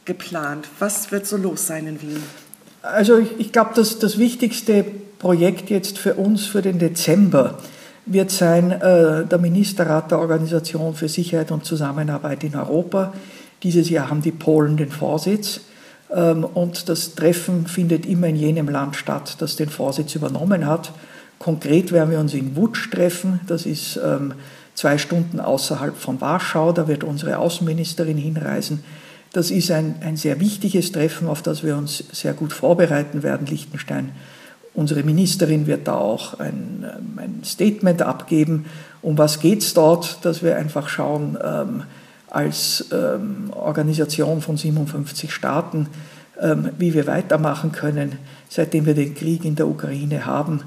geplant? 0.06 0.68
Was 0.78 1.12
wird 1.12 1.26
so 1.26 1.38
los 1.38 1.66
sein 1.66 1.88
in 1.88 2.02
Wien? 2.02 2.24
Also 2.82 3.18
ich, 3.18 3.40
ich 3.40 3.52
glaube, 3.52 3.72
dass 3.76 4.00
das 4.00 4.18
wichtigste 4.18 4.86
Projekt 5.20 5.70
jetzt 5.70 5.98
für 5.98 6.16
uns 6.16 6.46
für 6.46 6.62
den 6.62 6.80
Dezember 6.80 7.60
wird 8.06 8.32
sein 8.32 8.72
äh, 8.72 9.26
der 9.26 9.38
Ministerrat 9.38 10.12
der 10.12 10.20
Organisation 10.20 10.96
für 10.96 11.10
Sicherheit 11.10 11.52
und 11.52 11.66
Zusammenarbeit 11.66 12.44
in 12.44 12.56
Europa. 12.56 13.14
Dieses 13.62 13.90
Jahr 13.90 14.10
haben 14.10 14.22
die 14.22 14.32
Polen 14.32 14.78
den 14.78 14.90
Vorsitz. 14.90 15.62
Ähm, 16.12 16.44
und 16.44 16.90
das 16.90 17.16
Treffen 17.16 17.68
findet 17.68 18.06
immer 18.06 18.28
in 18.28 18.38
jenem 18.38 18.70
Land 18.70 18.96
statt, 18.96 19.36
das 19.40 19.58
den 19.58 19.70
Vorsitz 19.70 20.16
übernommen 20.16 20.66
hat. 20.66 20.92
Konkret 21.38 21.92
werden 21.92 22.12
wir 22.12 22.20
uns 22.20 22.34
in 22.34 22.56
Wutsch 22.56 22.90
treffen. 22.90 23.42
Das 23.48 23.66
ist 23.66 24.00
ähm, 24.04 24.34
zwei 24.74 24.98
Stunden 24.98 25.40
außerhalb 25.40 25.96
von 25.96 26.20
Warschau. 26.22 26.72
Da 26.72 26.88
wird 26.88 27.04
unsere 27.04 27.38
Außenministerin 27.38 28.18
hinreisen. 28.18 28.84
Das 29.34 29.52
ist 29.52 29.70
ein, 29.70 29.96
ein 30.02 30.18
sehr 30.18 30.40
wichtiges 30.40 30.92
Treffen, 30.92 31.28
auf 31.28 31.42
das 31.44 31.64
wir 31.64 31.78
uns 31.78 32.04
sehr 32.12 32.34
gut 32.34 32.54
vorbereiten 32.54 33.22
werden, 33.22 33.46
Liechtenstein. 33.46 34.12
Unsere 34.80 35.04
Ministerin 35.04 35.68
wird 35.68 35.90
da 35.90 35.96
auch 35.96 36.40
ein, 36.40 36.86
ähm, 36.86 37.20
ein 37.20 37.42
Statement 37.44 38.02
abgeben. 38.02 38.68
Um 39.02 39.18
was 39.18 39.42
geht 39.42 39.62
es 39.62 39.74
dort? 39.74 40.24
Dass 40.24 40.42
wir 40.42 40.56
einfach 40.56 40.88
schauen, 40.88 41.38
ähm, 41.44 41.84
als 42.30 42.86
ähm, 42.94 43.52
Organisation 43.52 44.40
von 44.40 44.56
57 44.56 45.34
Staaten, 45.34 45.88
ähm, 46.42 46.70
wie 46.78 46.94
wir 46.94 47.08
weitermachen 47.08 47.74
können. 47.74 48.20
Seitdem 48.48 48.86
wir 48.86 48.94
den 48.94 49.16
Krieg 49.16 49.44
in 49.44 49.58
der 49.58 49.68
Ukraine 49.68 50.26
haben, 50.26 50.62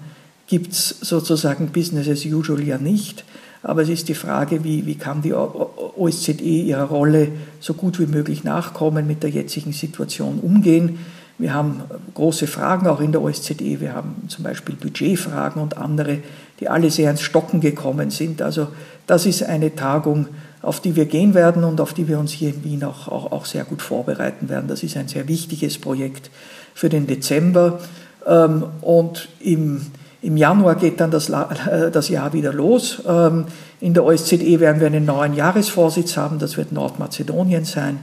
gibt 0.47 0.73
es 0.73 0.91
sozusagen 1.01 1.69
Business 1.69 2.07
as 2.07 2.27
usual 2.27 2.61
ja 2.63 2.77
nicht. 2.77 3.25
Aber 3.63 3.81
es 3.81 3.89
ist 3.89 4.11
die 4.11 4.15
Frage, 4.15 4.63
wie, 4.63 4.85
wie 4.85 4.97
kann 4.97 5.23
die 5.23 5.33
OSZE 5.33 6.33
ihrer 6.43 6.85
Rolle 6.85 7.29
so 7.61 7.73
gut 7.73 7.99
wie 7.99 8.07
möglich 8.07 8.45
nachkommen, 8.45 9.07
mit 9.07 9.23
der 9.23 9.31
jetzigen 9.31 9.73
Situation 9.73 10.39
umgehen. 10.41 10.99
Wir 11.43 11.55
haben 11.55 11.83
große 12.15 12.47
Fragen 12.47 12.87
auch 12.87 13.01
in 13.01 13.11
der 13.11 13.21
OSZE. 13.21 13.81
Wir 13.81 13.95
haben 13.95 14.29
zum 14.29 14.45
Beispiel 14.45 14.77
Budgetfragen 14.77 15.61
und 15.61 15.77
andere, 15.77 16.19
die 16.61 16.69
alle 16.69 16.89
sehr 16.89 17.11
ins 17.11 17.21
Stocken 17.21 17.61
gekommen 17.61 18.11
sind. 18.11 18.41
Also 18.41 18.69
das 19.09 19.27
ist 19.27 19.43
eine 19.43 19.75
Tagung, 19.75 20.29
auf 20.63 20.79
die 20.79 20.95
wir 20.95 21.07
gehen 21.07 21.35
werden 21.35 21.65
und 21.65 21.81
auf 21.81 21.95
die 21.95 22.07
wir 22.07 22.21
uns 22.21 22.31
hier 22.31 22.51
in 22.51 22.63
Wien 22.63 22.85
auch, 22.85 23.09
auch, 23.09 23.33
auch 23.33 23.45
sehr 23.45 23.65
gut 23.65 23.83
vorbereiten 23.83 24.49
werden. 24.49 24.69
Das 24.69 24.85
ist 24.85 24.97
ein 24.97 25.09
sehr 25.09 25.27
wichtiges 25.27 25.79
Projekt 25.79 26.31
für 26.75 26.89
den 26.89 27.09
Dezember. 27.09 27.81
Ähm, 28.25 28.63
und 28.81 29.29
im, 29.41 29.87
im 30.23 30.37
Januar 30.37 30.77
geht 30.77 31.01
dann 31.01 31.11
das, 31.11 31.29
äh, 31.29 31.91
das 31.91 32.09
Jahr 32.09 32.33
wieder 32.35 32.53
los. 32.53 33.03
Ähm, 33.05 33.47
in 33.81 33.95
der 33.95 34.05
OSZE 34.05 34.61
werden 34.61 34.79
wir 34.81 34.87
einen 34.87 35.07
neuen 35.07 35.35
Jahresvorsitz 35.35 36.17
haben, 36.17 36.39
das 36.39 36.57
wird 36.57 36.71
Nordmazedonien 36.71 37.65
sein. 37.65 37.99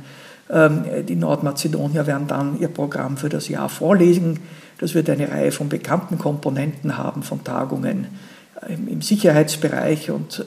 Ähm, 0.50 0.84
die 1.08 1.16
Nordmazedonier 1.16 2.08
werden 2.08 2.28
dann 2.28 2.60
ihr 2.60 2.70
Programm 2.70 3.18
für 3.18 3.30
das 3.30 3.50
Jahr 3.50 3.70
vorlesen. 3.70 4.40
Das 4.80 4.96
wird 4.96 5.10
eine 5.10 5.30
Reihe 5.30 5.52
von 5.52 5.70
bekannten 5.70 6.18
Komponenten 6.18 6.98
haben, 6.98 7.24
von 7.24 7.44
Tagungen 7.44 8.08
im 8.68 9.02
Sicherheitsbereich 9.02 10.12
und 10.12 10.44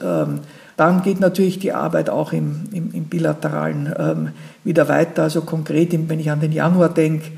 dann 0.77 1.03
geht 1.03 1.19
natürlich 1.19 1.59
die 1.59 1.73
Arbeit 1.73 2.09
auch 2.09 2.33
im, 2.33 2.69
im, 2.71 2.91
im 2.93 3.05
Bilateralen 3.05 3.93
ähm, 3.97 4.29
wieder 4.63 4.89
weiter. 4.89 5.23
Also 5.23 5.41
konkret, 5.41 5.91
wenn 6.09 6.19
ich 6.19 6.31
an 6.31 6.39
den 6.39 6.51
Januar 6.51 6.89
denke, 6.89 7.31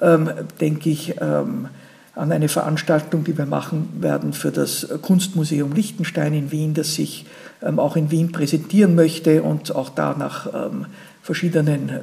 ähm, 0.00 0.30
denke 0.60 0.90
ich 0.90 1.14
ähm, 1.20 1.68
an 2.14 2.32
eine 2.32 2.48
Veranstaltung, 2.48 3.22
die 3.24 3.38
wir 3.38 3.46
machen 3.46 3.88
werden 4.00 4.32
für 4.32 4.50
das 4.50 4.88
Kunstmuseum 5.02 5.72
Liechtenstein 5.72 6.34
in 6.34 6.50
Wien, 6.50 6.74
das 6.74 6.94
sich 6.94 7.26
ähm, 7.26 7.30
auch 7.62 7.96
in 7.96 8.10
Wien 8.10 8.32
präsentieren 8.32 8.94
möchte 8.94 9.42
und 9.42 9.74
auch 9.74 9.90
da 9.90 10.14
nach 10.18 10.46
ähm, 10.52 10.86
verschiedenen 11.22 11.88
äh, 11.88 12.00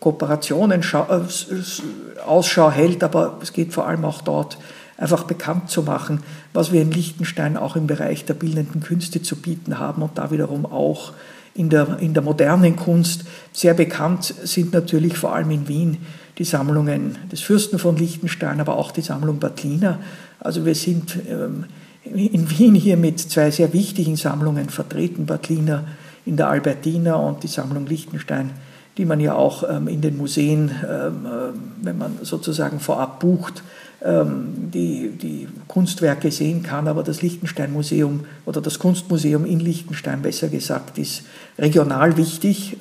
Kooperationen 0.00 0.82
äh, 0.82 2.20
Ausschau 2.26 2.70
hält. 2.70 3.02
Aber 3.02 3.38
es 3.42 3.52
geht 3.52 3.72
vor 3.72 3.86
allem 3.86 4.04
auch 4.04 4.22
dort 4.22 4.58
einfach 4.96 5.24
bekannt 5.24 5.70
zu 5.70 5.82
machen, 5.82 6.20
was 6.52 6.72
wir 6.72 6.82
in 6.82 6.90
Liechtenstein 6.90 7.56
auch 7.56 7.76
im 7.76 7.86
Bereich 7.86 8.24
der 8.24 8.34
bildenden 8.34 8.82
Künste 8.82 9.22
zu 9.22 9.36
bieten 9.36 9.78
haben 9.78 10.02
und 10.02 10.18
da 10.18 10.30
wiederum 10.30 10.66
auch 10.66 11.12
in 11.54 11.70
der, 11.70 11.98
in 12.00 12.14
der 12.14 12.22
modernen 12.22 12.76
Kunst. 12.76 13.24
Sehr 13.52 13.74
bekannt 13.74 14.34
sind 14.44 14.72
natürlich 14.72 15.16
vor 15.16 15.34
allem 15.34 15.50
in 15.50 15.68
Wien 15.68 15.98
die 16.38 16.44
Sammlungen 16.44 17.16
des 17.32 17.40
Fürsten 17.40 17.78
von 17.78 17.96
Liechtenstein, 17.96 18.60
aber 18.60 18.76
auch 18.76 18.92
die 18.92 19.02
Sammlung 19.02 19.38
Badliner. 19.38 19.98
Also 20.40 20.64
wir 20.64 20.74
sind 20.74 21.16
ähm, 21.28 21.64
in 22.04 22.50
Wien 22.50 22.74
hier 22.74 22.96
mit 22.96 23.20
zwei 23.20 23.50
sehr 23.50 23.72
wichtigen 23.72 24.16
Sammlungen 24.16 24.68
vertreten, 24.68 25.26
Badliner 25.26 25.84
in 26.24 26.36
der 26.36 26.48
Albertina 26.48 27.16
und 27.16 27.42
die 27.42 27.48
Sammlung 27.48 27.86
Liechtenstein, 27.86 28.50
die 28.96 29.04
man 29.04 29.20
ja 29.20 29.34
auch 29.34 29.64
ähm, 29.68 29.88
in 29.88 30.00
den 30.00 30.16
Museen, 30.16 30.70
ähm, 30.88 31.26
äh, 31.26 31.84
wenn 31.84 31.98
man 31.98 32.18
sozusagen 32.22 32.80
vorab 32.80 33.20
bucht, 33.20 33.62
ähm, 34.04 34.70
die, 34.72 35.10
die 35.10 35.48
Kunstwerke 35.66 36.30
sehen 36.30 36.62
kann, 36.62 36.86
aber 36.86 37.02
das 37.02 37.22
Liechtenstein-Museum 37.22 38.24
oder 38.46 38.60
das 38.60 38.78
Kunstmuseum 38.78 39.44
in 39.44 39.60
Liechtenstein, 39.60 40.22
besser 40.22 40.48
gesagt, 40.48 40.98
ist 40.98 41.22
regional 41.58 42.16
wichtig 42.16 42.76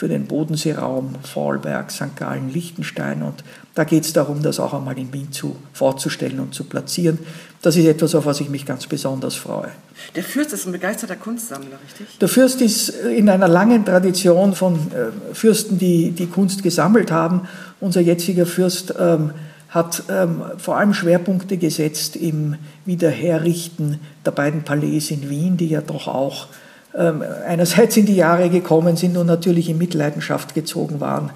für 0.00 0.08
den 0.08 0.24
Bodenseeraum, 0.24 1.16
Vorarlberg, 1.30 1.90
St. 1.90 2.16
Gallen, 2.16 2.50
Liechtenstein. 2.50 3.22
Und 3.22 3.44
da 3.74 3.84
geht 3.84 4.06
es 4.06 4.14
darum, 4.14 4.42
das 4.42 4.58
auch 4.58 4.72
einmal 4.72 4.98
in 4.98 5.12
Wien 5.12 5.30
zu, 5.30 5.56
vorzustellen 5.74 6.40
und 6.40 6.54
zu 6.54 6.64
platzieren. 6.64 7.18
Das 7.60 7.76
ist 7.76 7.84
etwas, 7.84 8.14
auf 8.14 8.24
was 8.24 8.40
ich 8.40 8.48
mich 8.48 8.64
ganz 8.64 8.86
besonders 8.86 9.34
freue. 9.34 9.68
Der 10.16 10.22
Fürst 10.22 10.54
ist 10.54 10.64
ein 10.64 10.72
begeisterter 10.72 11.16
Kunstsammler, 11.16 11.76
richtig? 11.86 12.18
Der 12.18 12.28
Fürst 12.28 12.62
ist 12.62 12.88
in 12.88 13.28
einer 13.28 13.46
langen 13.46 13.84
Tradition 13.84 14.54
von 14.54 14.76
äh, 14.76 15.34
Fürsten, 15.34 15.78
die 15.78 16.12
die 16.12 16.28
Kunst 16.28 16.62
gesammelt 16.62 17.12
haben. 17.12 17.46
Unser 17.78 18.00
jetziger 18.00 18.46
Fürst 18.46 18.94
ähm, 18.98 19.32
hat 19.68 20.04
ähm, 20.08 20.40
vor 20.56 20.78
allem 20.78 20.94
Schwerpunkte 20.94 21.58
gesetzt 21.58 22.16
im 22.16 22.56
Wiederherrichten 22.86 24.00
der 24.24 24.30
beiden 24.30 24.62
Palais 24.62 25.10
in 25.10 25.28
Wien, 25.28 25.58
die 25.58 25.68
ja 25.68 25.82
doch 25.82 26.08
auch 26.08 26.46
einerseits 26.92 27.96
in 27.96 28.06
die 28.06 28.16
Jahre 28.16 28.50
gekommen 28.50 28.96
sind 28.96 29.16
und 29.16 29.26
natürlich 29.26 29.68
in 29.68 29.78
Mitleidenschaft 29.78 30.54
gezogen 30.54 31.00
waren 31.00 31.30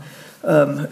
ähm, 0.46 0.86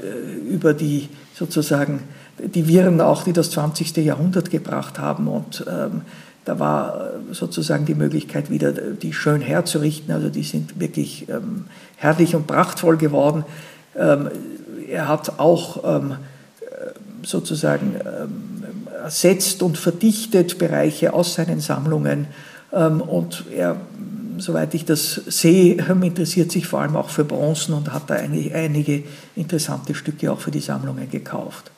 über 0.48 0.74
die 0.74 1.08
sozusagen 1.34 2.00
die 2.38 2.66
Viren 2.66 3.00
auch, 3.00 3.24
die 3.24 3.32
das 3.32 3.50
20. 3.50 3.96
Jahrhundert 3.98 4.50
gebracht 4.50 4.98
haben. 4.98 5.28
Und 5.28 5.64
ähm, 5.68 6.02
da 6.44 6.58
war 6.58 7.12
äh, 7.30 7.34
sozusagen 7.34 7.84
die 7.84 7.94
Möglichkeit, 7.94 8.50
wieder 8.50 8.72
die 8.72 9.12
schön 9.12 9.40
herzurichten. 9.40 10.12
Also 10.12 10.28
die 10.28 10.42
sind 10.42 10.80
wirklich 10.80 11.28
ähm, 11.28 11.66
herrlich 11.96 12.34
und 12.34 12.46
prachtvoll 12.46 12.96
geworden. 12.96 13.44
Ähm, 13.96 14.30
er 14.90 15.08
hat 15.08 15.38
auch 15.38 15.84
ähm, 15.84 16.16
sozusagen 17.22 17.94
ähm, 17.96 18.86
ersetzt 19.02 19.62
und 19.62 19.78
verdichtet 19.78 20.58
Bereiche 20.58 21.12
aus 21.12 21.34
seinen 21.34 21.60
Sammlungen. 21.60 22.26
Ähm, 22.72 23.00
und 23.00 23.44
er, 23.54 23.76
soweit 24.42 24.74
ich 24.74 24.84
das 24.84 25.14
sehe, 25.26 25.76
interessiert 26.02 26.52
sich 26.52 26.66
vor 26.66 26.80
allem 26.80 26.96
auch 26.96 27.10
für 27.10 27.24
Bronzen 27.24 27.74
und 27.74 27.92
hat 27.92 28.10
da 28.10 28.14
einige 28.14 29.04
interessante 29.36 29.94
Stücke 29.94 30.30
auch 30.32 30.40
für 30.40 30.50
die 30.50 30.60
Sammlungen 30.60 31.10
gekauft. 31.10 31.70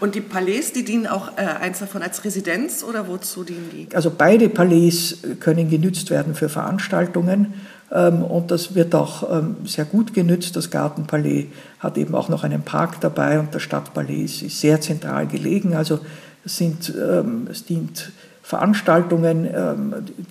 Und 0.00 0.14
die 0.14 0.20
Palais, 0.20 0.72
die 0.74 0.84
dienen 0.84 1.08
auch 1.08 1.36
äh, 1.36 1.40
eins 1.40 1.80
davon 1.80 2.02
als 2.02 2.24
Residenz 2.24 2.84
oder 2.84 3.08
wozu 3.08 3.42
dienen 3.42 3.68
die? 3.72 3.94
Also 3.96 4.12
beide 4.16 4.48
Palais 4.48 5.16
können 5.40 5.68
genützt 5.68 6.10
werden 6.10 6.36
für 6.36 6.48
Veranstaltungen 6.48 7.54
ähm, 7.90 8.22
und 8.22 8.50
das 8.50 8.74
wird 8.76 8.94
auch 8.94 9.28
ähm, 9.30 9.56
sehr 9.64 9.84
gut 9.84 10.14
genützt. 10.14 10.54
Das 10.54 10.70
Gartenpalais 10.70 11.46
hat 11.80 11.98
eben 11.98 12.14
auch 12.14 12.28
noch 12.28 12.44
einen 12.44 12.62
Park 12.62 13.00
dabei 13.00 13.40
und 13.40 13.54
das 13.54 13.62
Stadtpalais 13.62 14.42
ist 14.42 14.60
sehr 14.60 14.80
zentral 14.80 15.26
gelegen. 15.26 15.74
Also 15.74 15.98
es, 16.44 16.56
sind, 16.56 16.94
ähm, 16.96 17.48
es 17.50 17.64
dient 17.64 18.12
Veranstaltungen, 18.48 19.46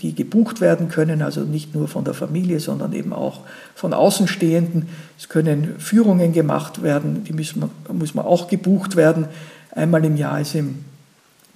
die 0.02 0.16
gebucht 0.16 0.60
werden 0.60 0.90
können, 0.90 1.22
also 1.22 1.42
nicht 1.42 1.76
nur 1.76 1.88
von 1.88 2.04
der 2.04 2.16
Familie, 2.16 2.60
sondern 2.60 2.94
eben 2.94 3.14
auch 3.14 3.42
von 3.76 3.94
Außenstehenden. 3.94 4.90
Es 5.20 5.30
können 5.30 5.76
Führungen 5.78 6.34
gemacht 6.34 6.82
werden, 6.82 7.24
die 7.26 7.34
müssen, 7.34 7.70
muss 7.94 8.16
man 8.16 8.26
auch 8.26 8.48
gebucht 8.48 8.96
werden. 8.96 9.26
Einmal 9.70 10.04
im 10.04 10.18
Jahr 10.18 10.42
ist 10.42 10.56
im 10.56 10.84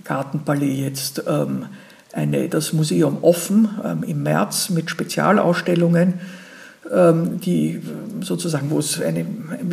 Gartenpalais 0.04 0.80
jetzt 0.80 1.24
eine, 2.13 2.50
das 2.50 2.74
Museum 2.74 3.19
offen 3.21 3.69
ähm, 3.84 4.04
im 4.04 4.24
März 4.24 4.69
mit 4.69 4.89
Spezialausstellungen, 4.89 6.13
ähm, 6.13 6.19
die 6.94 7.82
sozusagen, 8.22 8.70
wo 8.70 8.80
es 8.80 9.02
eine, 9.02 9.26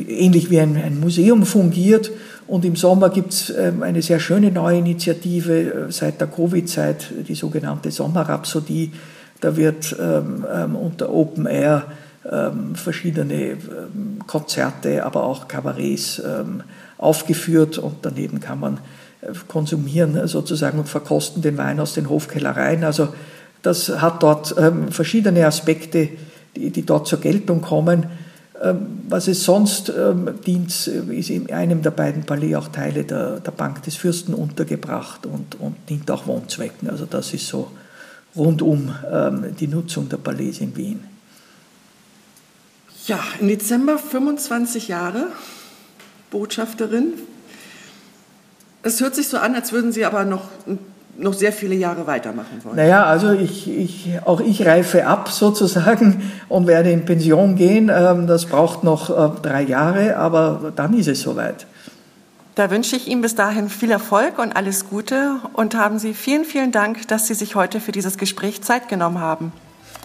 ähnlich 0.06 0.50
wie 0.50 0.60
ein, 0.60 0.76
ein 0.76 1.00
Museum 1.00 1.44
fungiert. 1.44 2.12
Und 2.46 2.64
im 2.64 2.76
Sommer 2.76 3.10
gibt 3.10 3.32
es 3.32 3.50
ähm, 3.50 3.82
eine 3.82 4.02
sehr 4.02 4.20
schöne 4.20 4.52
neue 4.52 4.78
Initiative 4.78 5.88
äh, 5.88 5.92
seit 5.92 6.20
der 6.20 6.28
Covid-Zeit, 6.28 7.12
die 7.26 7.34
sogenannte 7.34 7.90
Sommerrhapsodie. 7.90 8.92
Da 9.40 9.56
wird 9.56 9.96
ähm, 10.00 10.46
ähm, 10.52 10.76
unter 10.76 11.12
Open 11.12 11.46
Air 11.46 11.86
ähm, 12.30 12.76
verschiedene 12.76 13.56
Konzerte, 14.26 15.04
aber 15.04 15.24
auch 15.24 15.48
Kabarets 15.48 16.22
aufgeführt 16.98 17.78
und 17.78 17.96
daneben 18.02 18.40
kann 18.40 18.60
man 18.60 18.78
konsumieren 19.48 20.28
sozusagen 20.28 20.78
und 20.78 20.88
verkosten 20.88 21.42
den 21.42 21.56
Wein 21.56 21.80
aus 21.80 21.94
den 21.94 22.08
Hofkellereien. 22.08 22.84
Also 22.84 23.08
Das 23.62 23.88
hat 24.00 24.22
dort 24.22 24.54
ähm, 24.58 24.92
verschiedene 24.92 25.46
Aspekte, 25.46 26.08
die, 26.58 26.70
die 26.70 26.84
dort 26.84 27.06
zur 27.06 27.20
Geltung 27.20 27.60
kommen. 27.60 28.06
Ähm, 28.60 29.02
was 29.08 29.28
es 29.28 29.44
sonst 29.44 29.92
ähm, 29.96 30.30
dient, 30.46 30.86
ist 30.86 31.30
in 31.30 31.52
einem 31.52 31.82
der 31.82 31.92
beiden 31.92 32.24
Palais 32.24 32.56
auch 32.56 32.68
Teile 32.68 33.04
der, 33.04 33.40
der 33.40 33.52
Bank 33.52 33.82
des 33.84 33.96
Fürsten 33.96 34.34
untergebracht 34.34 35.26
und, 35.26 35.60
und 35.60 35.76
dient 35.88 36.10
auch 36.10 36.26
Wohnzwecken. 36.26 36.90
Also 36.90 37.06
das 37.06 37.32
ist 37.34 37.46
so 37.46 37.70
rundum 38.36 38.94
ähm, 39.10 39.54
die 39.58 39.68
Nutzung 39.68 40.08
der 40.08 40.16
Palais 40.16 40.60
in 40.60 40.76
Wien. 40.76 41.04
Ja, 43.06 43.20
im 43.40 43.48
Dezember 43.48 43.98
25 43.98 44.88
Jahre 44.88 45.28
Botschafterin. 46.30 47.14
Es 48.82 49.00
hört 49.00 49.14
sich 49.14 49.28
so 49.28 49.38
an, 49.38 49.54
als 49.54 49.72
würden 49.72 49.92
Sie 49.92 50.04
aber 50.04 50.24
noch 50.24 50.48
noch 51.18 51.34
sehr 51.34 51.52
viele 51.52 51.74
Jahre 51.74 52.06
weitermachen 52.06 52.60
wollen? 52.62 52.76
Naja, 52.76 53.04
also 53.04 53.32
ich, 53.32 53.68
ich, 53.68 54.10
auch 54.24 54.40
ich 54.40 54.64
reife 54.64 55.06
ab 55.06 55.28
sozusagen 55.32 56.30
und 56.48 56.66
werde 56.66 56.90
in 56.90 57.04
Pension 57.04 57.56
gehen. 57.56 57.90
Ähm, 57.92 58.26
das 58.26 58.46
braucht 58.46 58.84
noch 58.84 59.10
äh, 59.10 59.40
drei 59.42 59.62
Jahre, 59.62 60.16
aber 60.16 60.72
dann 60.74 60.94
ist 60.94 61.08
es 61.08 61.20
soweit. 61.20 61.66
Da 62.54 62.70
wünsche 62.72 62.96
ich 62.96 63.06
Ihnen 63.06 63.22
bis 63.22 63.36
dahin 63.36 63.68
viel 63.68 63.90
Erfolg 63.90 64.38
und 64.40 64.56
alles 64.56 64.88
Gute 64.88 65.36
und 65.52 65.76
haben 65.76 66.00
Sie 66.00 66.12
vielen, 66.12 66.44
vielen 66.44 66.72
Dank, 66.72 67.06
dass 67.06 67.28
Sie 67.28 67.34
sich 67.34 67.54
heute 67.54 67.78
für 67.78 67.92
dieses 67.92 68.18
Gespräch 68.18 68.62
Zeit 68.62 68.88
genommen 68.88 69.20
haben. 69.20 69.52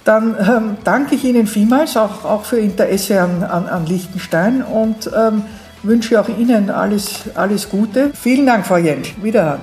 Dann 0.04 0.36
ähm, 0.40 0.78
danke 0.84 1.16
ich 1.16 1.24
Ihnen 1.24 1.48
vielmals 1.48 1.98
auch, 1.98 2.26
auch 2.26 2.44
für 2.44 2.60
Interesse 2.60 3.22
an, 3.22 3.42
an, 3.44 3.68
an 3.68 3.86
Liechtenstein 3.86 4.62
und 4.62 5.10
ähm, 5.16 5.44
wünsche 5.82 6.20
auch 6.20 6.30
Ihnen 6.30 6.70
alles, 6.70 7.22
alles 7.36 7.70
Gute. 7.70 8.12
Vielen 8.14 8.46
Dank, 8.46 8.66
Frau 8.66 8.78
Jentsch. 8.78 9.14
Wiederhören. 9.22 9.62